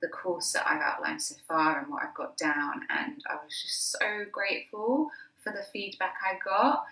the 0.02 0.08
course 0.08 0.54
that 0.54 0.68
I've 0.68 0.82
outlined 0.82 1.22
so 1.22 1.36
far 1.48 1.80
and 1.80 1.90
what 1.90 2.04
I've 2.04 2.14
got 2.16 2.38
down, 2.38 2.82
and 2.90 3.22
I 3.30 3.36
was 3.36 3.62
just 3.62 3.92
so 3.92 4.26
grateful 4.32 5.10
for 5.44 5.52
the 5.52 5.64
feedback 5.74 6.16
I 6.26 6.38
got. 6.44 6.86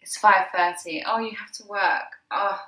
It's 0.00 0.16
five 0.18 0.46
thirty. 0.54 1.02
Oh, 1.06 1.18
you 1.18 1.36
have 1.36 1.52
to 1.52 1.66
work. 1.66 2.10
Oh, 2.30 2.58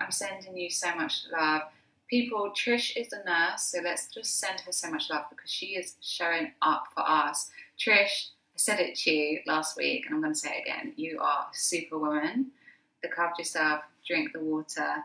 I'm 0.00 0.10
sending 0.10 0.56
you 0.56 0.70
so 0.70 0.94
much 0.94 1.24
love. 1.32 1.62
People, 2.10 2.52
Trish 2.54 2.96
is 2.96 3.12
a 3.12 3.24
nurse, 3.24 3.62
so 3.62 3.78
let's 3.82 4.08
just 4.08 4.38
send 4.38 4.60
her 4.60 4.72
so 4.72 4.90
much 4.90 5.08
love 5.10 5.24
because 5.30 5.50
she 5.50 5.68
is 5.68 5.94
showing 6.02 6.52
up 6.62 6.84
for 6.94 7.02
us. 7.08 7.50
Trish, 7.78 8.28
I 8.54 8.58
said 8.58 8.78
it 8.78 8.94
to 8.98 9.10
you 9.10 9.40
last 9.46 9.76
week, 9.76 10.06
and 10.06 10.14
I'm 10.14 10.20
going 10.20 10.32
to 10.32 10.38
say 10.38 10.58
it 10.58 10.62
again. 10.62 10.92
You 10.96 11.18
are 11.20 11.48
superwoman. 11.52 12.52
Look 13.02 13.18
after 13.18 13.42
yourself. 13.42 13.82
Drink 14.06 14.32
the 14.32 14.40
water. 14.40 15.02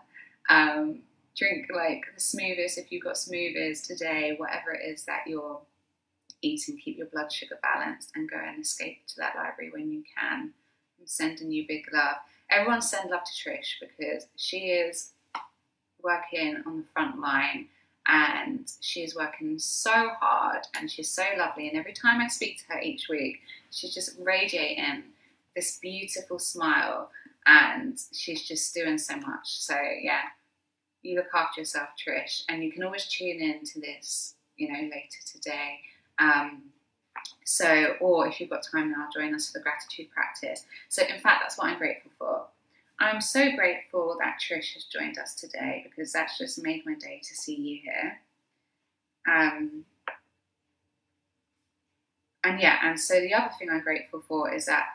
Um, 0.49 0.99
drink 1.35 1.67
like 1.75 2.03
the 2.13 2.21
smoothies 2.21 2.77
if 2.77 2.91
you've 2.91 3.03
got 3.03 3.15
smoothies 3.15 3.87
today. 3.87 4.35
Whatever 4.37 4.73
it 4.73 4.87
is 4.87 5.03
that 5.05 5.23
you're 5.25 5.59
eating, 6.43 6.77
keep 6.77 6.97
your 6.97 7.07
blood 7.07 7.31
sugar 7.31 7.57
balanced, 7.63 8.11
and 8.13 8.29
go 8.29 8.37
and 8.37 8.61
escape 8.61 9.07
to 9.07 9.15
that 9.17 9.35
library 9.35 9.71
when 9.71 9.91
you 9.91 10.03
can. 10.17 10.53
I'm 10.99 11.07
sending 11.07 11.51
you 11.51 11.65
big 11.67 11.85
love. 11.91 12.17
Everyone 12.51 12.83
send 12.83 13.09
love 13.09 13.21
to 13.23 13.31
Trish 13.49 13.79
because 13.79 14.27
she 14.35 14.69
is 14.69 15.13
working 16.03 16.61
on 16.67 16.77
the 16.77 16.85
front 16.93 17.19
line 17.19 17.67
and 18.09 18.71
she's 18.81 19.15
working 19.15 19.59
so 19.59 20.09
hard 20.19 20.63
and 20.75 20.89
she's 20.89 21.09
so 21.09 21.23
lovely. 21.37 21.69
And 21.69 21.77
every 21.77 21.93
time 21.93 22.19
I 22.19 22.27
speak 22.27 22.57
to 22.57 22.73
her 22.73 22.79
each 22.81 23.07
week, 23.07 23.39
she's 23.71 23.93
just 23.93 24.17
radiating 24.19 25.03
this 25.55 25.77
beautiful 25.77 26.39
smile 26.39 27.11
and 27.45 27.99
she's 28.11 28.47
just 28.47 28.73
doing 28.73 28.97
so 28.97 29.15
much. 29.17 29.59
So, 29.59 29.75
yeah, 30.01 30.21
you 31.03 31.17
look 31.17 31.33
after 31.35 31.61
yourself, 31.61 31.89
Trish, 32.03 32.43
and 32.49 32.63
you 32.63 32.71
can 32.71 32.83
always 32.83 33.05
tune 33.05 33.41
in 33.41 33.63
to 33.65 33.79
this, 33.79 34.33
you 34.57 34.69
know, 34.69 34.79
later 34.81 35.19
today. 35.31 35.79
Um, 36.17 36.63
so, 37.45 37.95
or 37.99 38.27
if 38.27 38.41
you've 38.41 38.49
got 38.49 38.63
time 38.63 38.91
now, 38.91 39.07
join 39.13 39.35
us 39.35 39.51
for 39.51 39.59
the 39.59 39.63
gratitude 39.63 40.09
practice. 40.11 40.65
So, 40.89 41.03
in 41.03 41.19
fact, 41.19 41.41
that's 41.41 41.57
what 41.59 41.67
I'm 41.67 41.77
grateful 41.77 42.11
for. 42.17 42.45
I'm 42.99 43.21
so 43.21 43.51
grateful 43.55 44.17
that 44.19 44.39
Trish 44.41 44.73
has 44.73 44.83
joined 44.83 45.17
us 45.17 45.33
today 45.33 45.85
because 45.89 46.11
that's 46.11 46.37
just 46.37 46.61
made 46.61 46.85
my 46.85 46.95
day 46.95 47.21
to 47.23 47.35
see 47.35 47.55
you 47.55 47.79
here. 47.83 48.19
Um, 49.27 49.85
and 52.43 52.59
yeah, 52.59 52.77
and 52.83 52.99
so 52.99 53.19
the 53.21 53.33
other 53.33 53.51
thing 53.57 53.69
I'm 53.71 53.81
grateful 53.81 54.21
for 54.27 54.53
is 54.53 54.65
that 54.65 54.87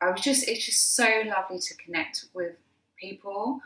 I 0.00 0.10
was 0.10 0.20
just, 0.20 0.46
it's 0.48 0.66
just 0.66 0.94
so 0.94 1.08
lovely 1.26 1.58
to 1.58 1.74
connect 1.76 2.26
with 2.34 2.56
people 3.00 3.60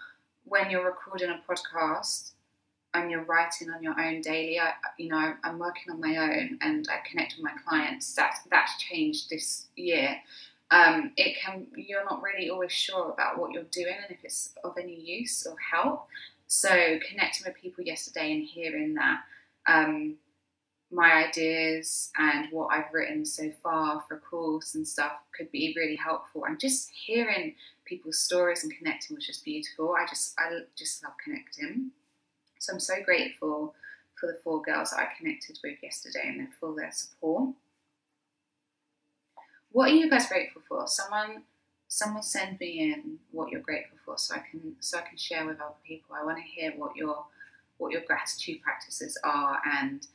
when 0.44 0.70
you're 0.70 0.84
recording 0.84 1.30
a 1.30 1.40
podcast 1.50 2.32
and 2.94 3.10
you're 3.10 3.24
writing 3.24 3.70
on 3.70 3.82
your 3.82 4.00
own 4.00 4.20
daily. 4.20 4.60
I, 4.60 4.72
you 4.98 5.08
know, 5.08 5.34
I'm 5.42 5.58
working 5.58 5.92
on 5.92 6.00
my 6.00 6.16
own 6.16 6.58
and 6.60 6.86
I 6.90 7.06
connect 7.08 7.34
with 7.36 7.44
my 7.44 7.52
clients. 7.66 8.14
That's, 8.14 8.40
that's 8.50 8.78
changed 8.78 9.30
this 9.30 9.66
year 9.74 10.16
um, 10.72 11.12
it 11.18 11.36
can 11.38 11.66
you're 11.76 12.04
not 12.04 12.22
really 12.22 12.48
always 12.48 12.72
sure 12.72 13.10
about 13.10 13.38
what 13.38 13.52
you're 13.52 13.62
doing 13.64 13.94
and 14.02 14.10
if 14.10 14.24
it's 14.24 14.54
of 14.64 14.76
any 14.78 14.98
use 14.98 15.46
or 15.46 15.54
help. 15.58 16.06
So 16.46 16.98
connecting 17.08 17.44
with 17.46 17.60
people 17.60 17.84
yesterday 17.84 18.32
and 18.32 18.42
hearing 18.42 18.94
that 18.94 19.20
um, 19.66 20.16
my 20.90 21.26
ideas 21.26 22.10
and 22.18 22.48
what 22.50 22.68
I've 22.72 22.92
written 22.92 23.24
so 23.24 23.50
far 23.62 24.02
for 24.08 24.16
a 24.16 24.20
course 24.20 24.74
and 24.74 24.86
stuff 24.86 25.12
could 25.36 25.50
be 25.52 25.74
really 25.76 25.96
helpful. 25.96 26.44
And 26.46 26.58
just 26.58 26.90
hearing 26.90 27.54
people's 27.84 28.18
stories 28.18 28.64
and 28.64 28.72
connecting 28.76 29.14
was 29.14 29.26
just 29.26 29.44
beautiful. 29.44 29.94
I 29.98 30.06
just 30.08 30.34
I 30.38 30.60
just 30.76 31.04
love 31.04 31.14
connecting. 31.22 31.90
So 32.60 32.72
I'm 32.72 32.80
so 32.80 32.94
grateful 33.04 33.74
for 34.18 34.26
the 34.26 34.38
four 34.42 34.62
girls 34.62 34.90
that 34.90 35.00
I 35.00 35.08
connected 35.18 35.58
with 35.62 35.78
yesterday 35.82 36.22
and 36.24 36.48
for 36.58 36.74
their 36.74 36.92
support. 36.92 37.50
What 39.72 39.90
are 39.90 39.94
you 39.94 40.10
guys 40.10 40.28
grateful 40.28 40.62
for? 40.68 40.86
Someone 40.86 41.42
someone 41.88 42.22
send 42.22 42.58
me 42.58 42.92
in 42.92 43.18
what 43.32 43.50
you're 43.50 43.60
grateful 43.60 43.98
for 44.04 44.16
so 44.16 44.34
I 44.34 44.42
can 44.50 44.76
so 44.80 44.98
I 44.98 45.02
can 45.02 45.16
share 45.16 45.46
with 45.46 45.60
other 45.60 45.74
people. 45.86 46.14
I 46.14 46.24
want 46.24 46.38
to 46.38 46.42
hear 46.42 46.72
what 46.76 46.94
your 46.96 47.24
what 47.78 47.92
your 47.92 48.02
gratitude 48.02 48.62
practices 48.62 49.18
are 49.24 49.60
and 49.80 50.06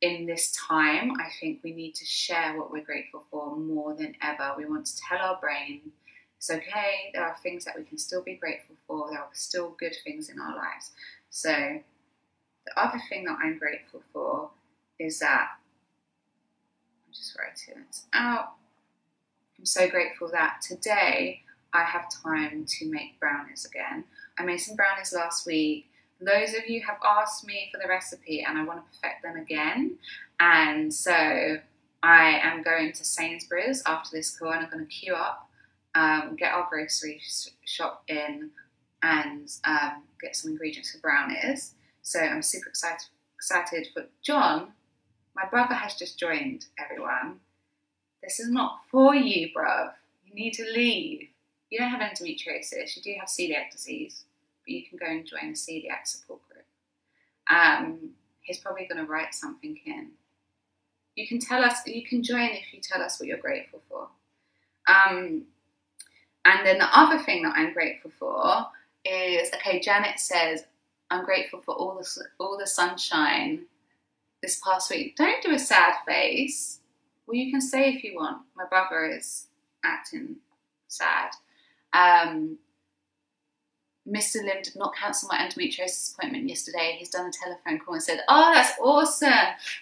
in 0.00 0.26
this 0.26 0.52
time 0.52 1.12
I 1.20 1.28
think 1.40 1.60
we 1.62 1.72
need 1.72 1.94
to 1.96 2.04
share 2.04 2.56
what 2.58 2.72
we're 2.72 2.84
grateful 2.84 3.24
for 3.30 3.56
more 3.56 3.94
than 3.94 4.16
ever. 4.22 4.54
We 4.56 4.64
want 4.64 4.86
to 4.86 4.96
tell 4.96 5.18
our 5.18 5.38
brain 5.40 5.92
it's 6.38 6.50
okay, 6.50 7.12
there 7.14 7.24
are 7.24 7.36
things 7.36 7.64
that 7.66 7.78
we 7.78 7.84
can 7.84 7.98
still 7.98 8.20
be 8.22 8.34
grateful 8.34 8.74
for, 8.88 9.08
there 9.10 9.20
are 9.20 9.28
still 9.32 9.76
good 9.78 9.94
things 10.02 10.28
in 10.28 10.40
our 10.40 10.56
lives. 10.56 10.90
So 11.30 11.52
the 12.66 12.80
other 12.80 13.00
thing 13.08 13.24
that 13.26 13.38
I'm 13.40 13.58
grateful 13.58 14.02
for 14.12 14.50
is 14.98 15.20
that 15.20 15.50
I'm 17.06 17.12
just 17.12 17.38
writing 17.38 17.84
this 17.86 18.06
out 18.12 18.54
I'm 19.62 19.66
so 19.66 19.88
grateful 19.88 20.28
that 20.32 20.60
today 20.60 21.42
I 21.72 21.84
have 21.84 22.10
time 22.10 22.66
to 22.66 22.90
make 22.90 23.20
brownies 23.20 23.64
again. 23.64 24.02
I 24.36 24.42
made 24.42 24.56
some 24.56 24.74
brownies 24.74 25.12
last 25.12 25.46
week. 25.46 25.86
Those 26.20 26.54
of 26.54 26.68
you 26.68 26.82
have 26.82 26.96
asked 27.04 27.46
me 27.46 27.70
for 27.72 27.78
the 27.80 27.88
recipe 27.88 28.44
and 28.44 28.58
I 28.58 28.64
want 28.64 28.80
to 28.80 28.98
perfect 28.98 29.22
them 29.22 29.36
again. 29.36 29.98
And 30.40 30.92
so 30.92 31.58
I 32.02 32.40
am 32.42 32.64
going 32.64 32.90
to 32.90 33.04
Sainsbury's 33.04 33.84
after 33.86 34.16
this 34.16 34.36
call 34.36 34.50
and 34.50 34.64
I'm 34.64 34.68
going 34.68 34.84
to 34.84 34.90
queue 34.90 35.14
up, 35.14 35.48
um, 35.94 36.34
get 36.36 36.52
our 36.54 36.66
grocery 36.68 37.20
shop 37.64 38.02
in, 38.08 38.50
and 39.04 39.48
um, 39.62 40.02
get 40.20 40.34
some 40.34 40.50
ingredients 40.50 40.90
for 40.90 40.98
brownies. 40.98 41.74
So 42.02 42.18
I'm 42.18 42.42
super 42.42 42.68
excited 42.68 43.06
excited. 43.36 43.86
But 43.94 44.10
John, 44.22 44.72
my 45.36 45.44
brother 45.48 45.74
has 45.74 45.94
just 45.94 46.18
joined 46.18 46.66
everyone. 46.80 47.38
This 48.22 48.38
is 48.40 48.50
not 48.50 48.80
for 48.90 49.14
you, 49.14 49.48
bruv. 49.56 49.92
You 50.24 50.34
need 50.34 50.52
to 50.54 50.64
leave. 50.64 51.28
You 51.70 51.78
don't 51.78 51.90
have 51.90 52.00
endometriosis, 52.00 52.96
you 52.96 53.02
do 53.02 53.14
have 53.18 53.28
celiac 53.28 53.70
disease, 53.72 54.24
but 54.64 54.72
you 54.72 54.84
can 54.86 54.98
go 54.98 55.06
and 55.06 55.26
join 55.26 55.50
a 55.50 55.52
celiac 55.52 56.04
support 56.06 56.40
group. 56.48 56.66
Um, 57.50 58.10
he's 58.42 58.58
probably 58.58 58.86
going 58.86 59.04
to 59.04 59.10
write 59.10 59.34
something 59.34 59.78
in. 59.86 60.10
You 61.16 61.26
can 61.26 61.40
tell 61.40 61.64
us, 61.64 61.78
you 61.86 62.04
can 62.04 62.22
join 62.22 62.50
if 62.50 62.72
you 62.72 62.80
tell 62.80 63.02
us 63.02 63.18
what 63.18 63.26
you're 63.26 63.38
grateful 63.38 63.80
for. 63.88 64.08
Um, 64.86 65.44
and 66.44 66.66
then 66.66 66.78
the 66.78 66.98
other 66.98 67.18
thing 67.22 67.42
that 67.42 67.54
I'm 67.56 67.72
grateful 67.72 68.10
for 68.18 68.66
is 69.04 69.48
okay, 69.54 69.80
Janet 69.80 70.18
says, 70.18 70.64
I'm 71.10 71.24
grateful 71.24 71.60
for 71.60 71.74
all 71.74 71.94
the, 71.96 72.24
all 72.38 72.58
the 72.58 72.66
sunshine 72.66 73.64
this 74.42 74.60
past 74.62 74.90
week. 74.90 75.16
Don't 75.16 75.42
do 75.42 75.54
a 75.54 75.58
sad 75.58 75.94
face. 76.06 76.80
Well, 77.26 77.36
you 77.36 77.50
can 77.50 77.60
say 77.60 77.92
if 77.92 78.04
you 78.04 78.16
want. 78.16 78.42
My 78.56 78.64
brother 78.68 79.04
is 79.04 79.46
acting 79.84 80.36
sad. 80.88 81.30
Um, 81.92 82.58
Mr. 84.08 84.42
Lim 84.42 84.62
did 84.62 84.74
not 84.74 84.96
cancel 84.96 85.28
my 85.28 85.38
endometriosis 85.38 86.14
appointment 86.14 86.48
yesterday. 86.48 86.96
He's 86.98 87.10
done 87.10 87.28
a 87.28 87.32
telephone 87.32 87.78
call 87.78 87.94
and 87.94 88.02
said, 88.02 88.20
Oh, 88.28 88.52
that's 88.52 88.76
awesome. 88.80 89.32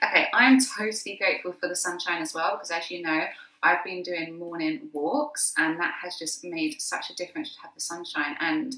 Okay, 0.05 0.27
I'm 0.35 0.59
totally 0.61 1.17
grateful 1.17 1.53
for 1.53 1.69
the 1.69 1.77
sunshine 1.77 2.21
as 2.21 2.35
well 2.35 2.53
because, 2.53 2.71
as 2.71 2.91
you 2.91 3.03
know, 3.03 3.25
I've 3.63 3.85
been 3.85 4.03
doing 4.03 4.39
morning 4.39 4.91
walks 4.93 5.55
and 5.57 5.79
that 5.81 5.95
has 6.03 6.19
just 6.19 6.45
made 6.45 6.81
such 6.81 7.11
a 7.11 7.15
difference 7.15 7.55
to 7.55 7.61
have 7.63 7.75
the 7.75 7.81
sunshine. 7.81 8.37
And 8.41 8.77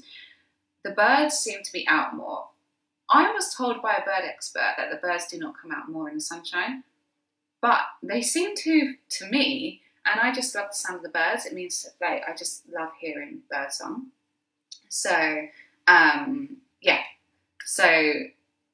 the 0.83 0.91
birds 0.91 1.35
seem 1.35 1.61
to 1.61 1.73
be 1.73 1.85
out 1.87 2.15
more. 2.15 2.47
I 3.09 3.31
was 3.31 3.53
told 3.53 3.81
by 3.81 3.95
a 3.95 4.05
bird 4.05 4.25
expert 4.25 4.75
that 4.77 4.91
the 4.91 4.97
birds 4.97 5.27
do 5.27 5.37
not 5.37 5.55
come 5.61 5.71
out 5.71 5.89
more 5.89 6.07
in 6.09 6.15
the 6.15 6.21
sunshine. 6.21 6.83
But 7.63 7.81
they 8.03 8.21
seem 8.21 8.55
to, 8.57 8.95
to 9.11 9.27
me, 9.31 9.81
and 10.05 10.21
I 10.21 10.33
just 10.33 10.55
love 10.55 10.67
the 10.71 10.77
sound 10.77 10.97
of 10.97 11.03
the 11.03 11.09
birds. 11.09 11.47
It 11.47 11.55
means 11.55 11.89
like 12.01 12.23
I 12.29 12.35
just 12.37 12.65
love 12.69 12.91
hearing 13.01 13.39
bird 13.51 13.73
song. 13.73 14.09
So 14.89 15.47
um, 15.87 16.57
yeah, 16.81 17.01
so 17.65 18.13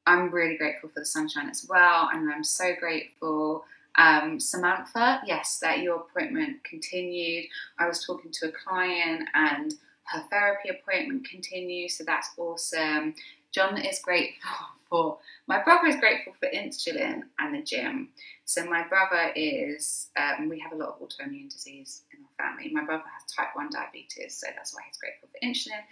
I'm 0.07 0.31
really 0.31 0.57
grateful 0.57 0.89
for 0.89 1.01
the 1.01 1.05
sunshine 1.05 1.49
as 1.49 1.65
well, 1.69 2.09
and 2.13 2.31
I'm 2.31 2.43
so 2.45 2.73
grateful 2.79 3.65
Um, 3.97 4.39
Samantha, 4.39 5.21
yes, 5.27 5.59
that 5.61 5.79
your 5.81 5.97
appointment 5.97 6.63
continued. 6.63 7.45
I 7.79 7.87
was 7.87 8.05
talking 8.05 8.31
to 8.33 8.49
a 8.49 8.53
client 8.53 9.29
and 9.35 9.73
her 10.05 10.23
therapy 10.31 10.69
appointment 10.69 11.27
continues, 11.29 11.97
so 11.97 12.05
that's 12.05 12.31
awesome. 12.37 13.15
John 13.51 13.77
is 13.77 13.99
grateful 13.99 14.51
for, 14.89 15.17
my 15.47 15.61
brother 15.63 15.87
is 15.87 15.95
grateful 15.97 16.33
for 16.39 16.49
insulin 16.49 17.23
and 17.39 17.55
the 17.55 17.61
gym. 17.61 18.09
So 18.45 18.65
my 18.65 18.87
brother 18.87 19.31
is, 19.35 20.09
um, 20.17 20.49
we 20.49 20.59
have 20.59 20.71
a 20.71 20.75
lot 20.75 20.89
of 20.89 20.99
autoimmune 20.99 21.51
disease 21.51 22.03
in 22.13 22.19
our 22.23 22.47
family. 22.51 22.71
My 22.73 22.83
brother 22.83 23.03
has 23.03 23.31
type 23.31 23.49
1 23.55 23.69
diabetes, 23.71 24.35
so 24.35 24.47
that's 24.55 24.73
why 24.73 24.81
he's 24.87 24.97
grateful 24.97 25.29
for 25.29 25.45
insulin. 25.45 25.83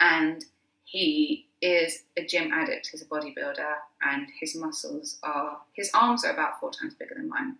And 0.00 0.44
he 0.84 1.48
is 1.60 2.04
a 2.16 2.24
gym 2.24 2.52
addict, 2.52 2.88
he's 2.88 3.02
a 3.02 3.06
bodybuilder, 3.06 3.74
and 4.02 4.28
his 4.40 4.54
muscles 4.56 5.18
are, 5.22 5.58
his 5.72 5.90
arms 5.94 6.24
are 6.24 6.32
about 6.32 6.60
four 6.60 6.70
times 6.70 6.94
bigger 6.94 7.14
than 7.16 7.28
mine. 7.28 7.56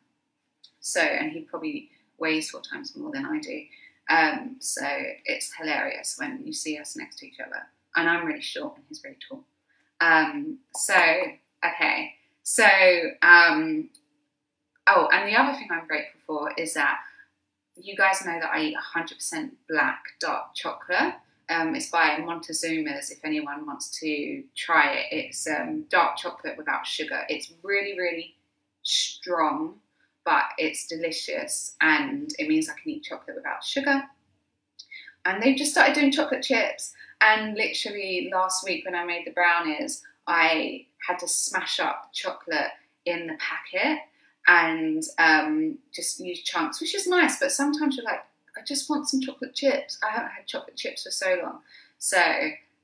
So, 0.81 1.01
and 1.01 1.33
he 1.33 1.41
probably 1.41 1.91
weighs 2.19 2.51
four 2.51 2.63
times 2.63 2.97
more 2.97 3.11
than 3.13 3.27
I 3.27 3.41
do. 3.41 3.63
Um, 4.09 4.57
so 4.61 4.87
it's 5.25 5.53
hilarious 5.59 6.17
when 6.19 6.43
you 6.45 6.53
see 6.53 6.79
us 6.79 6.97
next 6.97 7.19
to 7.19 7.27
each 7.27 7.41
other. 7.41 7.67
And 7.97 8.09
I'm 8.09 8.27
really 8.27 8.41
short 8.41 8.77
and 8.77 8.85
he's 8.89 9.01
very 9.01 9.17
tall. 9.29 9.45
Um, 10.01 10.59
so, 10.75 10.95
okay. 10.95 12.15
So, 12.43 12.65
um, 13.23 13.91
oh, 14.87 15.09
and 15.13 15.29
the 15.29 15.37
other 15.37 15.57
thing 15.57 15.69
I'm 15.71 15.87
grateful 15.87 16.21
for 16.27 16.53
is 16.57 16.75
that 16.75 16.99
you 17.77 17.97
guys 17.97 18.25
know 18.25 18.39
that 18.41 18.51
I 18.53 18.63
eat 18.63 18.77
100% 18.97 19.51
black 19.69 20.03
dark 20.21 20.55
chocolate. 20.55 21.15
Um, 21.49 21.75
it's 21.75 21.91
by 21.91 22.19
Montezuma's. 22.21 23.11
If 23.11 23.19
anyone 23.25 23.67
wants 23.67 23.91
to 24.01 24.43
try 24.57 24.93
it, 24.95 25.07
it's 25.11 25.47
um, 25.47 25.85
dark 25.91 26.17
chocolate 26.17 26.57
without 26.57 26.87
sugar. 26.87 27.23
It's 27.29 27.53
really, 27.63 27.97
really 27.99 28.35
strong, 28.83 29.75
but 30.25 30.45
it's 30.59 30.87
delicious, 30.87 31.77
and 31.81 32.33
it 32.39 32.49
means 32.49 32.69
I 32.69 32.75
can 32.81 32.91
eat 32.91 33.05
chocolate 33.05 33.37
without 33.37 33.63
sugar. 33.63 34.03
And 35.25 35.43
they've 35.43 35.57
just 35.57 35.73
started 35.73 35.95
doing 35.95 36.13
chocolate 36.13 36.43
chips. 36.43 36.93
And 37.21 37.57
literally 37.57 38.31
last 38.33 38.65
week 38.65 38.85
when 38.85 38.95
I 38.95 39.05
made 39.05 39.27
the 39.27 39.33
brownies, 39.33 40.03
I 40.27 40.87
had 41.07 41.19
to 41.21 41.29
smash 41.29 41.81
up 41.81 42.11
chocolate 42.13 42.71
in 43.05 43.27
the 43.27 43.39
packet 43.39 44.01
and 44.47 45.03
um, 45.19 45.79
just 45.93 46.21
use 46.21 46.43
chunks, 46.43 46.81
which 46.81 46.95
is 46.95 47.07
nice. 47.07 47.39
But 47.39 47.53
sometimes 47.53 47.97
you're 47.97 48.05
like, 48.05 48.25
I 48.57 48.63
just 48.67 48.89
want 48.89 49.09
some 49.09 49.21
chocolate 49.21 49.55
chips. 49.55 49.99
I 50.03 50.11
haven't 50.11 50.31
had 50.31 50.47
chocolate 50.47 50.77
chips 50.77 51.03
for 51.03 51.11
so 51.11 51.39
long. 51.43 51.61
So 51.99 52.23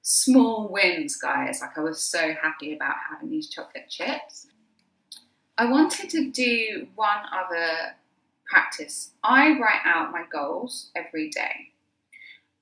small 0.03 0.69
wins, 0.69 1.17
guys. 1.17 1.61
Like 1.61 1.77
I 1.79 1.81
was 1.81 2.03
so 2.03 2.35
happy 2.41 2.75
about 2.75 2.97
having 3.11 3.31
these 3.31 3.49
chocolate 3.49 3.89
chips. 3.89 4.47
I 5.59 5.67
wanted 5.71 6.11
to 6.11 6.31
do 6.31 6.89
one 6.95 7.19
other 7.33 7.95
practice. 8.47 9.13
I 9.23 9.59
write 9.59 9.83
out 9.85 10.13
my 10.13 10.25
goals 10.31 10.91
every 10.95 11.31
day. 11.31 11.72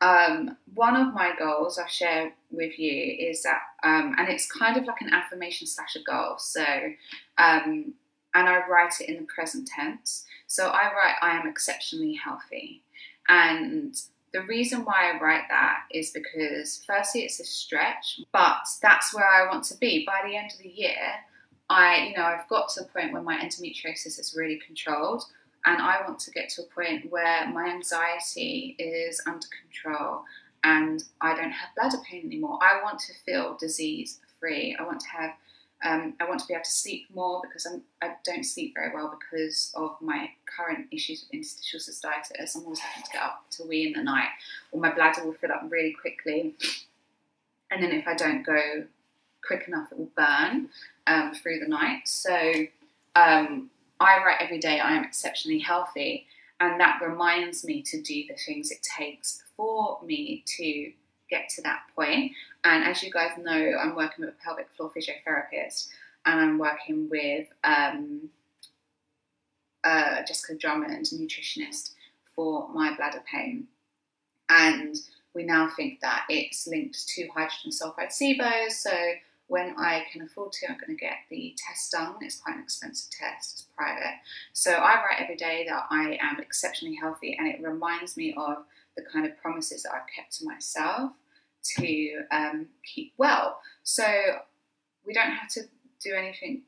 Um, 0.01 0.57
one 0.75 0.97
of 0.97 1.13
my 1.13 1.35
goals 1.39 1.79
I 1.79 1.87
share 1.87 2.33
with 2.51 2.79
you 2.79 3.17
is 3.19 3.43
that, 3.43 3.61
um, 3.83 4.15
and 4.19 4.29
it's 4.29 4.51
kind 4.51 4.77
of 4.77 4.87
like 4.87 5.01
an 5.03 5.13
affirmation 5.13 5.67
slash 5.67 5.97
a 5.97 6.03
goal. 6.03 6.39
So, 6.39 6.65
um, 7.39 7.93
and 8.35 8.49
I 8.49 8.67
write 8.67 8.95
it 9.01 9.09
in 9.09 9.17
the 9.17 9.29
present 9.35 9.69
tense. 9.69 10.25
So 10.47 10.69
I 10.69 10.85
write, 10.85 11.17
I 11.21 11.39
am 11.39 11.49
exceptionally 11.49 12.15
healthy. 12.15 12.83
And 13.29 13.95
the 14.33 14.43
reason 14.43 14.85
why 14.85 15.11
I 15.11 15.21
write 15.21 15.45
that 15.49 15.85
is 15.93 16.11
because, 16.11 16.83
firstly, 16.87 17.23
it's 17.23 17.41
a 17.41 17.45
stretch, 17.45 18.21
but 18.33 18.67
that's 18.81 19.15
where 19.15 19.27
I 19.27 19.49
want 19.49 19.65
to 19.65 19.77
be. 19.79 20.07
By 20.07 20.29
the 20.29 20.37
end 20.37 20.53
of 20.53 20.59
the 20.59 20.69
year, 20.69 20.97
I, 21.69 22.09
you 22.09 22.17
know, 22.17 22.25
I've 22.25 22.49
got 22.49 22.69
to 22.71 22.83
a 22.83 22.85
point 22.85 23.13
where 23.13 23.23
my 23.23 23.37
endometriosis 23.37 24.19
is 24.19 24.35
really 24.37 24.61
controlled 24.65 25.25
and 25.67 25.83
I 25.83 26.01
want 26.07 26.19
to 26.21 26.31
get 26.31 26.49
to 26.51 26.63
a 26.63 26.65
point 26.67 27.11
where 27.11 27.47
my 27.49 27.67
anxiety 27.67 28.77
is 28.79 29.23
under 29.27 29.47
control 29.63 30.25
and 30.65 31.03
I 31.21 31.35
don't 31.35 31.51
have 31.51 31.75
bladder 31.77 31.99
pain 32.09 32.27
anymore. 32.27 32.59
I 32.63 32.83
want 32.83 32.99
to 33.01 33.13
feel 33.25 33.57
disease 33.59 34.21
free. 34.39 34.77
I 34.79 34.83
want 34.83 35.01
to 35.01 35.09
have, 35.09 35.31
um, 35.85 36.15
I 36.21 36.29
want 36.29 36.41
to 36.41 36.47
be 36.47 36.55
able 36.55 36.65
to 36.65 36.71
sleep 36.71 37.07
more 37.15 37.43
because 37.43 37.67
I'm, 37.67 37.83
I 38.03 38.15
don't 38.25 38.45
sleep 38.45 38.75
very 38.75 38.95
well 38.95 39.17
because 39.19 39.73
of 39.75 39.97
my 40.01 40.31
current 40.47 40.87
issues 40.91 41.25
with 41.25 41.35
interstitial 41.35 41.81
cystitis. 41.81 42.57
I'm 42.57 42.65
always 42.65 42.79
having 42.79 43.05
to 43.05 43.13
get 43.13 43.23
up 43.23 43.45
to 43.53 43.65
wee 43.65 43.87
in 43.87 43.93
the 43.93 44.03
night, 44.03 44.29
or 44.73 44.81
my 44.81 44.95
bladder 44.95 45.25
will 45.25 45.35
fill 45.35 45.53
up 45.53 45.67
really 45.69 45.93
quickly. 45.93 46.55
And 47.71 47.83
then 47.83 47.93
if 47.93 48.07
I 48.07 48.15
don't 48.15 48.43
go 48.43 48.85
quick 49.47 49.65
enough, 49.69 49.93
it 49.93 49.99
will 49.99 50.11
burn 50.17 50.69
um, 51.07 51.33
through 51.35 51.61
the 51.61 51.69
night. 51.69 52.03
So 52.07 52.53
um, 53.15 53.71
I 54.01 54.25
write 54.25 54.41
every 54.41 54.59
day 54.59 54.81
I 54.81 54.97
am 54.97 55.05
exceptionally 55.05 55.61
healthy, 55.61 56.27
and 56.59 56.81
that 56.81 57.01
reminds 57.03 57.65
me 57.65 57.83
to 57.83 58.01
do 58.01 58.25
the 58.27 58.35
things 58.35 58.71
it 58.71 58.83
takes 58.83 59.43
for 59.57 59.99
me 60.03 60.43
to 60.57 60.93
get 61.29 61.49
to 61.51 61.63
that 61.63 61.83
point. 61.95 62.33
And 62.65 62.83
as 62.85 63.03
you 63.03 63.11
guys 63.11 63.31
know, 63.39 63.75
I'm 63.79 63.95
working 63.95 64.25
with 64.25 64.35
a 64.35 64.43
pelvic 64.43 64.69
floor 64.77 64.91
physiotherapist, 64.91 65.89
and 66.27 66.41
I'm 66.41 66.59
working 66.59 67.09
with 67.11 67.49
um, 67.63 68.31
uh, 69.85 70.23
Jessica 70.27 70.55
Drummond, 70.57 71.07
nutritionist, 71.07 71.93
for 72.35 72.69
my 72.73 72.95
bladder 72.97 73.23
pain. 73.31 73.67
And 74.49 74.97
we 75.35 75.45
now 75.45 75.69
think 75.69 76.01
that 76.01 76.25
it's 76.29 76.67
linked 76.67 77.07
to 77.09 77.29
hydrogen 77.29 77.71
sulfide 77.71 78.11
SIBO, 78.11 78.71
so 78.71 78.91
when 79.51 79.75
I 79.77 80.05
can 80.13 80.23
afford 80.23 80.53
to, 80.53 80.67
I'm 80.69 80.79
going 80.79 80.97
to 80.97 81.05
get 81.05 81.17
the 81.29 81.57
test 81.59 81.91
done. 81.91 82.15
It's 82.21 82.39
quite 82.39 82.55
an 82.55 82.63
expensive 82.63 83.11
test, 83.11 83.53
it's 83.53 83.67
private. 83.77 84.15
So 84.53 84.71
I 84.71 84.95
write 84.95 85.21
every 85.21 85.35
day 85.35 85.67
that 85.69 85.87
I 85.91 86.17
am 86.23 86.39
exceptionally 86.39 86.95
healthy, 86.95 87.37
and 87.37 87.49
it 87.49 87.61
reminds 87.61 88.17
me 88.17 88.33
of 88.39 88.59
the 88.97 89.03
kind 89.13 89.27
of 89.27 89.37
promises 89.39 89.83
that 89.83 89.93
I've 89.93 90.07
kept 90.15 90.39
to 90.39 90.45
myself 90.45 91.11
to 91.79 92.21
um, 92.31 92.67
keep 92.85 93.13
well. 93.19 93.59
So 93.83 94.05
we 95.05 95.13
don't 95.13 95.33
have 95.33 95.51
to 95.55 95.63
do 96.01 96.15
anything 96.15 96.63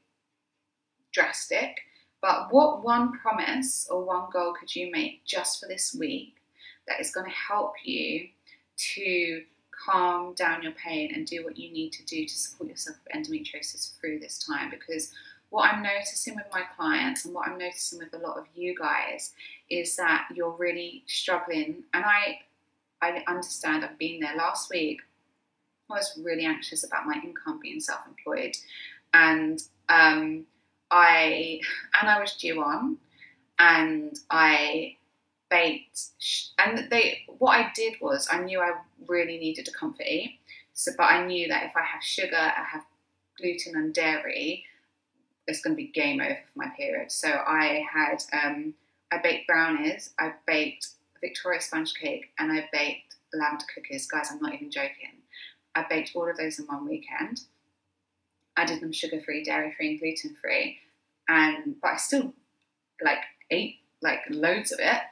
drastic, 1.12 1.82
but 2.20 2.52
what 2.52 2.82
one 2.82 3.12
promise 3.12 3.86
or 3.92 4.04
one 4.04 4.24
goal 4.32 4.54
could 4.58 4.74
you 4.74 4.90
make 4.90 5.24
just 5.24 5.60
for 5.60 5.68
this 5.68 5.94
week 5.96 6.34
that 6.88 7.00
is 7.00 7.12
going 7.12 7.26
to 7.30 7.36
help 7.36 7.74
you 7.84 8.26
to 8.94 9.42
calm 9.84 10.34
down 10.34 10.62
your 10.62 10.72
pain 10.72 11.12
and 11.14 11.26
do 11.26 11.44
what 11.44 11.56
you 11.56 11.72
need 11.72 11.92
to 11.92 12.04
do 12.04 12.24
to 12.26 12.34
support 12.34 12.70
yourself 12.70 12.98
with 13.04 13.16
endometriosis 13.16 13.98
through 13.98 14.18
this 14.18 14.38
time 14.38 14.70
because 14.70 15.12
what 15.52 15.70
I'm 15.70 15.82
noticing 15.82 16.34
with 16.34 16.46
my 16.50 16.62
clients 16.76 17.26
and 17.26 17.34
what 17.34 17.46
I'm 17.46 17.58
noticing 17.58 17.98
with 17.98 18.14
a 18.14 18.26
lot 18.26 18.38
of 18.38 18.46
you 18.54 18.74
guys 18.74 19.32
is 19.68 19.94
that 19.96 20.26
you're 20.34 20.56
really 20.58 21.04
struggling. 21.06 21.84
And 21.92 22.04
I 22.06 22.38
I 23.02 23.22
understand 23.28 23.84
I've 23.84 23.98
been 23.98 24.20
there. 24.20 24.34
Last 24.34 24.70
week 24.70 25.02
I 25.90 25.94
was 25.94 26.18
really 26.24 26.46
anxious 26.46 26.84
about 26.84 27.04
my 27.06 27.20
income 27.22 27.60
being 27.60 27.80
self-employed. 27.80 28.56
And 29.12 29.62
um, 29.90 30.46
I 30.90 31.60
and 32.00 32.08
I 32.08 32.18
was 32.18 32.34
due 32.34 32.62
on. 32.62 32.96
And 33.58 34.18
I 34.30 34.96
baked 35.50 36.00
and 36.58 36.88
they 36.90 37.26
what 37.38 37.58
I 37.58 37.70
did 37.74 37.96
was 38.00 38.26
I 38.32 38.40
knew 38.42 38.58
I 38.58 38.72
really 39.08 39.38
needed 39.38 39.68
a 39.68 39.72
comfort 39.72 40.06
E. 40.06 40.38
So 40.74 40.92
but 40.96 41.04
I 41.04 41.26
knew 41.26 41.48
that 41.48 41.64
if 41.64 41.76
I 41.76 41.82
have 41.82 42.02
sugar, 42.02 42.36
I 42.36 42.64
have 42.72 42.84
gluten 43.38 43.76
and 43.76 43.92
dairy, 43.92 44.64
it's 45.46 45.60
gonna 45.60 45.74
be 45.74 45.88
game 45.88 46.20
over 46.20 46.38
for 46.52 46.58
my 46.58 46.68
period. 46.76 47.10
So 47.10 47.28
I 47.28 47.84
had 47.92 48.22
um, 48.32 48.74
I 49.10 49.18
baked 49.18 49.46
brownies, 49.46 50.10
I 50.18 50.32
baked 50.46 50.88
Victoria 51.20 51.60
sponge 51.60 51.94
cake, 51.94 52.30
and 52.38 52.50
I 52.52 52.68
baked 52.72 53.16
lavender 53.34 53.64
cookies. 53.74 54.06
Guys, 54.06 54.28
I'm 54.30 54.40
not 54.40 54.54
even 54.54 54.70
joking. 54.70 55.20
I 55.74 55.84
baked 55.88 56.12
all 56.14 56.28
of 56.28 56.36
those 56.36 56.58
in 56.58 56.66
one 56.66 56.88
weekend. 56.88 57.42
I 58.56 58.66
did 58.66 58.80
them 58.80 58.92
sugar 58.92 59.20
free, 59.20 59.42
dairy 59.42 59.72
free, 59.72 59.90
and 59.90 60.00
gluten 60.00 60.36
free, 60.40 60.78
and 61.28 61.76
but 61.80 61.92
I 61.92 61.96
still 61.96 62.34
like 63.02 63.24
ate 63.50 63.76
like 64.02 64.20
loads 64.30 64.72
of 64.72 64.80
it 64.80 65.02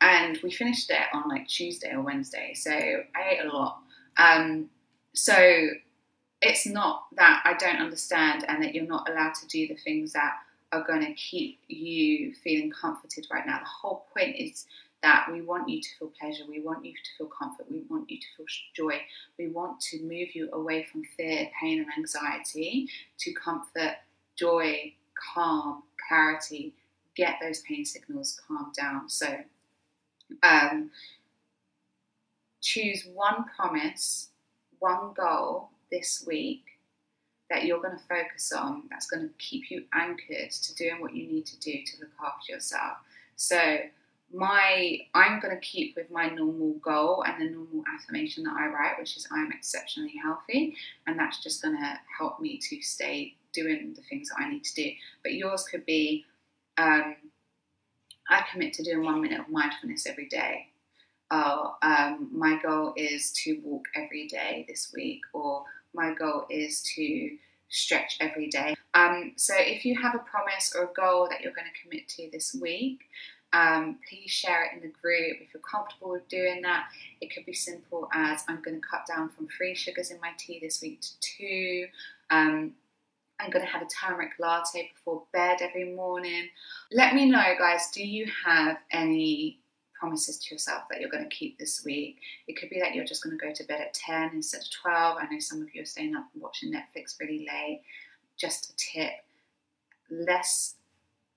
and 0.00 0.38
we 0.42 0.50
finished 0.50 0.90
it 0.90 1.06
on 1.12 1.28
like 1.28 1.48
Tuesday 1.48 1.92
or 1.92 2.02
Wednesday. 2.02 2.52
So 2.54 2.70
I 2.70 3.30
ate 3.30 3.44
a 3.44 3.52
lot. 3.52 3.80
Um, 4.16 4.70
so 5.14 5.68
it's 6.40 6.66
not 6.66 7.06
that 7.16 7.42
I 7.44 7.54
don't 7.54 7.80
understand 7.80 8.44
and 8.48 8.62
that 8.62 8.74
you're 8.74 8.86
not 8.86 9.08
allowed 9.08 9.34
to 9.34 9.46
do 9.48 9.66
the 9.66 9.74
things 9.74 10.12
that 10.12 10.34
are 10.70 10.84
going 10.84 11.00
to 11.00 11.12
keep 11.14 11.58
you 11.68 12.32
feeling 12.34 12.70
comforted 12.70 13.26
right 13.32 13.46
now. 13.46 13.58
The 13.58 13.64
whole 13.64 14.06
point 14.16 14.36
is 14.36 14.66
that 15.02 15.26
we 15.30 15.42
want 15.42 15.68
you 15.68 15.80
to 15.80 15.88
feel 15.98 16.12
pleasure, 16.20 16.44
we 16.48 16.60
want 16.60 16.84
you 16.84 16.92
to 16.92 17.10
feel 17.16 17.28
comfort, 17.28 17.66
we 17.70 17.82
want 17.88 18.10
you 18.10 18.18
to 18.18 18.26
feel 18.36 18.46
joy, 18.74 19.00
we 19.38 19.48
want 19.48 19.80
to 19.80 20.02
move 20.02 20.34
you 20.34 20.50
away 20.52 20.86
from 20.90 21.02
fear, 21.16 21.48
pain, 21.60 21.80
and 21.80 21.88
anxiety 21.96 22.88
to 23.18 23.32
comfort, 23.32 23.96
joy, 24.36 24.92
calm, 25.34 25.82
clarity. 26.08 26.74
Get 27.14 27.36
those 27.42 27.60
pain 27.62 27.84
signals 27.84 28.40
calmed 28.46 28.74
down. 28.74 29.08
So 29.08 29.38
um, 30.42 30.90
choose 32.60 33.06
one 33.12 33.44
promise, 33.56 34.28
one 34.78 35.12
goal 35.14 35.70
this 35.90 36.24
week 36.26 36.64
that 37.50 37.64
you're 37.64 37.80
going 37.80 37.96
to 37.96 38.04
focus 38.04 38.52
on 38.52 38.82
that's 38.90 39.06
going 39.06 39.26
to 39.26 39.34
keep 39.38 39.70
you 39.70 39.84
anchored 39.94 40.50
to 40.50 40.74
doing 40.74 41.00
what 41.00 41.14
you 41.14 41.26
need 41.26 41.46
to 41.46 41.58
do 41.60 41.72
to 41.72 42.00
look 42.00 42.10
after 42.24 42.52
yourself. 42.52 42.98
So, 43.36 43.78
my 44.32 44.98
I'm 45.14 45.40
going 45.40 45.54
to 45.54 45.60
keep 45.60 45.96
with 45.96 46.10
my 46.10 46.28
normal 46.28 46.74
goal 46.82 47.24
and 47.24 47.40
the 47.40 47.50
normal 47.50 47.82
affirmation 47.94 48.44
that 48.44 48.56
I 48.58 48.66
write, 48.66 48.98
which 48.98 49.16
is 49.16 49.26
I'm 49.32 49.50
exceptionally 49.50 50.14
healthy, 50.22 50.76
and 51.06 51.18
that's 51.18 51.42
just 51.42 51.62
going 51.62 51.76
to 51.76 51.98
help 52.18 52.38
me 52.38 52.58
to 52.68 52.82
stay 52.82 53.34
doing 53.54 53.94
the 53.96 54.02
things 54.02 54.28
that 54.28 54.42
I 54.42 54.50
need 54.50 54.64
to 54.64 54.74
do. 54.74 54.90
But 55.22 55.32
yours 55.32 55.64
could 55.64 55.86
be 55.86 56.26
um, 56.76 57.16
I 58.28 58.44
commit 58.50 58.72
to 58.74 58.82
doing 58.82 59.04
one 59.04 59.20
minute 59.20 59.40
of 59.40 59.48
mindfulness 59.48 60.06
every 60.06 60.26
day. 60.26 60.68
Oh, 61.30 61.76
um, 61.82 62.30
my 62.32 62.58
goal 62.62 62.94
is 62.96 63.32
to 63.44 63.60
walk 63.62 63.84
every 63.94 64.26
day 64.28 64.64
this 64.68 64.92
week, 64.94 65.20
or 65.32 65.64
my 65.94 66.14
goal 66.14 66.46
is 66.48 66.82
to 66.94 67.36
stretch 67.68 68.16
every 68.20 68.48
day. 68.48 68.74
Um, 68.94 69.32
so 69.36 69.54
if 69.56 69.84
you 69.84 70.00
have 70.00 70.14
a 70.14 70.18
promise 70.20 70.74
or 70.74 70.84
a 70.84 70.92
goal 70.94 71.28
that 71.30 71.42
you're 71.42 71.52
going 71.52 71.66
to 71.66 71.82
commit 71.82 72.08
to 72.08 72.28
this 72.32 72.54
week, 72.54 73.00
um, 73.52 73.98
please 74.08 74.30
share 74.30 74.64
it 74.64 74.72
in 74.74 74.80
the 74.80 74.94
group 75.00 75.38
if 75.40 75.54
you're 75.54 75.62
comfortable 75.62 76.10
with 76.10 76.28
doing 76.28 76.62
that. 76.62 76.88
It 77.20 77.32
could 77.34 77.46
be 77.46 77.54
simple 77.54 78.08
as 78.12 78.44
I'm 78.48 78.62
going 78.62 78.80
to 78.80 78.86
cut 78.86 79.06
down 79.06 79.30
from 79.30 79.48
three 79.48 79.74
sugars 79.74 80.10
in 80.10 80.20
my 80.20 80.32
tea 80.38 80.58
this 80.60 80.82
week 80.82 81.00
to 81.00 81.20
two. 81.20 81.86
Um, 82.30 82.72
I'm 83.40 83.50
going 83.50 83.64
to 83.64 83.70
have 83.70 83.82
a 83.82 83.86
turmeric 83.86 84.32
latte 84.38 84.90
before 84.94 85.22
bed 85.32 85.58
every 85.60 85.94
morning. 85.94 86.48
Let 86.92 87.14
me 87.14 87.30
know, 87.30 87.54
guys, 87.58 87.90
do 87.92 88.06
you 88.06 88.26
have 88.44 88.78
any 88.90 89.60
promises 89.98 90.38
to 90.38 90.54
yourself 90.54 90.84
that 90.90 91.00
you're 91.00 91.10
going 91.10 91.28
to 91.28 91.34
keep 91.34 91.58
this 91.58 91.84
week? 91.84 92.18
It 92.46 92.56
could 92.58 92.70
be 92.70 92.80
that 92.80 92.94
you're 92.94 93.04
just 93.04 93.22
going 93.22 93.38
to 93.38 93.44
go 93.44 93.52
to 93.52 93.64
bed 93.64 93.80
at 93.80 93.94
10 93.94 94.30
instead 94.34 94.62
of 94.62 94.70
12. 94.70 95.18
I 95.20 95.32
know 95.32 95.40
some 95.40 95.62
of 95.62 95.74
you 95.74 95.82
are 95.82 95.86
staying 95.86 96.16
up 96.16 96.26
and 96.34 96.42
watching 96.42 96.72
Netflix 96.72 97.18
really 97.20 97.46
late. 97.48 97.82
Just 98.36 98.70
a 98.70 98.76
tip 98.76 99.12
less 100.10 100.74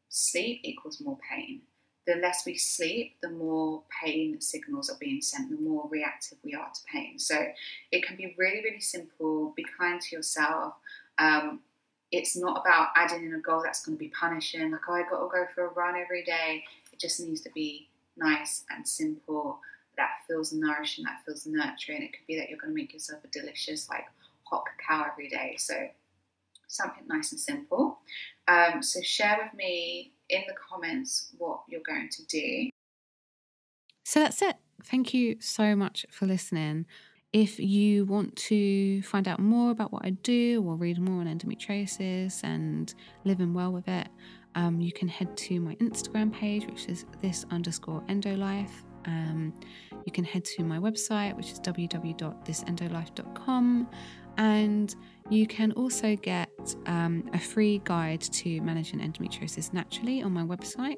sleep 0.09 0.61
equals 0.63 1.01
more 1.01 1.17
pain. 1.29 1.61
The 2.07 2.15
less 2.15 2.45
we 2.45 2.57
sleep, 2.57 3.15
the 3.21 3.29
more 3.29 3.83
pain 4.03 4.41
signals 4.41 4.89
are 4.89 4.97
being 4.99 5.21
sent, 5.21 5.51
the 5.51 5.63
more 5.63 5.87
reactive 5.89 6.39
we 6.43 6.55
are 6.55 6.69
to 6.73 6.81
pain. 6.91 7.19
So 7.19 7.35
it 7.91 8.03
can 8.03 8.17
be 8.17 8.35
really, 8.37 8.61
really 8.63 8.79
simple. 8.79 9.53
Be 9.55 9.65
kind 9.77 10.01
to 10.01 10.15
yourself. 10.15 10.73
Um, 11.19 11.59
it's 12.11 12.35
not 12.35 12.61
about 12.61 12.89
adding 12.95 13.25
in 13.25 13.33
a 13.33 13.39
goal 13.39 13.61
that's 13.63 13.85
going 13.85 13.97
to 13.97 13.99
be 13.99 14.09
punishing, 14.09 14.71
like, 14.71 14.81
oh, 14.87 14.93
I 14.93 15.03
got 15.03 15.21
to 15.21 15.29
go 15.31 15.45
for 15.53 15.65
a 15.65 15.69
run 15.69 15.95
every 15.95 16.23
day. 16.23 16.63
It 16.91 16.99
just 16.99 17.19
needs 17.19 17.41
to 17.41 17.49
be 17.51 17.87
nice 18.17 18.63
and 18.69 18.87
simple 18.87 19.59
that 19.97 20.09
feels 20.27 20.53
nourishing, 20.53 21.03
that 21.05 21.21
feels 21.25 21.45
nurturing. 21.45 22.01
It 22.01 22.13
could 22.13 22.27
be 22.27 22.37
that 22.37 22.49
you're 22.49 22.57
going 22.57 22.73
to 22.73 22.75
make 22.75 22.93
yourself 22.93 23.23
a 23.23 23.27
delicious, 23.27 23.89
like, 23.89 24.05
hot 24.43 24.63
cacao 24.65 25.05
every 25.11 25.29
day. 25.29 25.55
So, 25.57 25.75
something 26.67 27.03
nice 27.07 27.31
and 27.31 27.39
simple. 27.39 27.99
Um, 28.47 28.81
so, 28.81 29.01
share 29.01 29.37
with 29.41 29.53
me 29.53 30.13
in 30.29 30.43
the 30.47 30.55
comments 30.55 31.33
what 31.37 31.61
you're 31.67 31.81
going 31.85 32.09
to 32.09 32.25
do. 32.25 32.69
So, 34.05 34.21
that's 34.21 34.41
it. 34.41 34.57
Thank 34.83 35.13
you 35.13 35.37
so 35.39 35.75
much 35.75 36.05
for 36.09 36.25
listening. 36.25 36.85
If 37.33 37.59
you 37.59 38.05
want 38.05 38.35
to 38.47 39.01
find 39.03 39.27
out 39.27 39.39
more 39.39 39.69
about 39.71 39.93
what 39.93 40.03
I 40.05 40.09
do 40.09 40.63
or 40.67 40.75
read 40.75 40.99
more 40.99 41.21
on 41.21 41.27
endometriosis 41.27 42.43
and 42.43 42.93
living 43.23 43.53
well 43.53 43.71
with 43.71 43.87
it, 43.87 44.09
um, 44.55 44.81
you 44.81 44.91
can 44.91 45.07
head 45.07 45.37
to 45.37 45.61
my 45.61 45.75
Instagram 45.75 46.33
page, 46.33 46.65
which 46.65 46.87
is 46.87 47.05
this 47.21 47.45
underscore 47.49 48.01
endolife. 48.09 48.83
Um, 49.05 49.53
you 50.05 50.11
can 50.11 50.25
head 50.25 50.43
to 50.45 50.63
my 50.63 50.77
website, 50.77 51.35
which 51.37 51.51
is 51.51 51.59
www.thisendolife.com. 51.61 53.87
And 54.37 54.95
you 55.29 55.47
can 55.47 55.71
also 55.73 56.15
get 56.15 56.75
um, 56.87 57.29
a 57.33 57.39
free 57.39 57.81
guide 57.83 58.21
to 58.21 58.61
managing 58.61 58.99
endometriosis 58.99 59.73
naturally 59.73 60.21
on 60.23 60.31
my 60.31 60.43
website. 60.43 60.97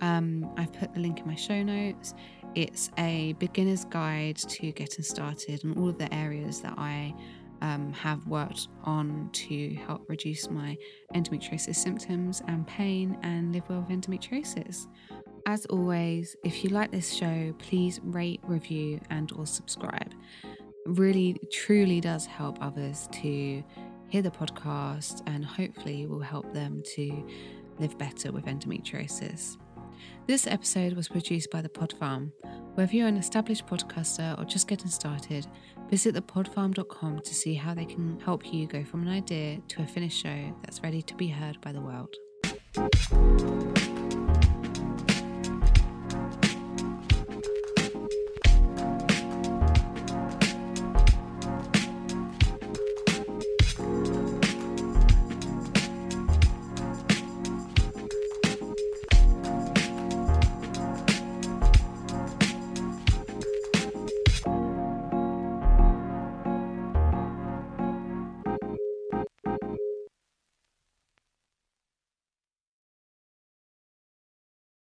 Um, 0.00 0.52
I've 0.56 0.72
put 0.72 0.94
the 0.94 1.00
link 1.00 1.20
in 1.20 1.26
my 1.26 1.34
show 1.34 1.62
notes. 1.62 2.14
It's 2.54 2.90
a 2.98 3.32
beginner's 3.34 3.84
guide 3.84 4.36
to 4.36 4.72
getting 4.72 5.02
started 5.02 5.64
on 5.64 5.76
all 5.78 5.88
of 5.88 5.98
the 5.98 6.12
areas 6.14 6.60
that 6.60 6.74
I 6.76 7.14
um, 7.62 7.92
have 7.92 8.26
worked 8.26 8.68
on 8.84 9.30
to 9.32 9.74
help 9.86 10.04
reduce 10.08 10.50
my 10.50 10.76
endometriosis 11.14 11.76
symptoms 11.76 12.42
and 12.48 12.66
pain 12.66 13.16
and 13.22 13.52
live 13.54 13.62
well 13.68 13.86
with 13.88 13.88
endometriosis. 13.88 14.86
As 15.46 15.64
always, 15.66 16.36
if 16.44 16.62
you 16.62 16.70
like 16.70 16.92
this 16.92 17.12
show, 17.12 17.52
please 17.58 18.00
rate, 18.04 18.40
review, 18.44 19.00
and 19.10 19.32
or 19.32 19.46
subscribe. 19.46 20.12
Really, 20.86 21.36
truly 21.52 22.00
does 22.00 22.26
help 22.26 22.58
others 22.60 23.08
to 23.12 23.62
hear 24.08 24.22
the 24.22 24.30
podcast 24.30 25.22
and 25.26 25.44
hopefully 25.44 26.06
will 26.06 26.20
help 26.20 26.52
them 26.52 26.82
to 26.94 27.26
live 27.78 27.96
better 27.98 28.32
with 28.32 28.46
endometriosis. 28.46 29.56
This 30.26 30.46
episode 30.46 30.94
was 30.94 31.08
produced 31.08 31.50
by 31.50 31.62
The 31.62 31.68
Pod 31.68 31.92
Farm. 31.92 32.32
Whether 32.74 32.96
you're 32.96 33.08
an 33.08 33.16
established 33.16 33.66
podcaster 33.66 34.38
or 34.38 34.44
just 34.44 34.66
getting 34.66 34.88
started, 34.88 35.46
visit 35.88 36.14
thepodfarm.com 36.14 37.20
to 37.20 37.34
see 37.34 37.54
how 37.54 37.74
they 37.74 37.84
can 37.84 38.18
help 38.20 38.52
you 38.52 38.66
go 38.66 38.84
from 38.84 39.02
an 39.02 39.08
idea 39.08 39.60
to 39.68 39.82
a 39.82 39.86
finished 39.86 40.20
show 40.22 40.56
that's 40.62 40.82
ready 40.82 41.02
to 41.02 41.14
be 41.14 41.28
heard 41.28 41.60
by 41.60 41.72
the 41.72 41.80
world. 41.80 42.14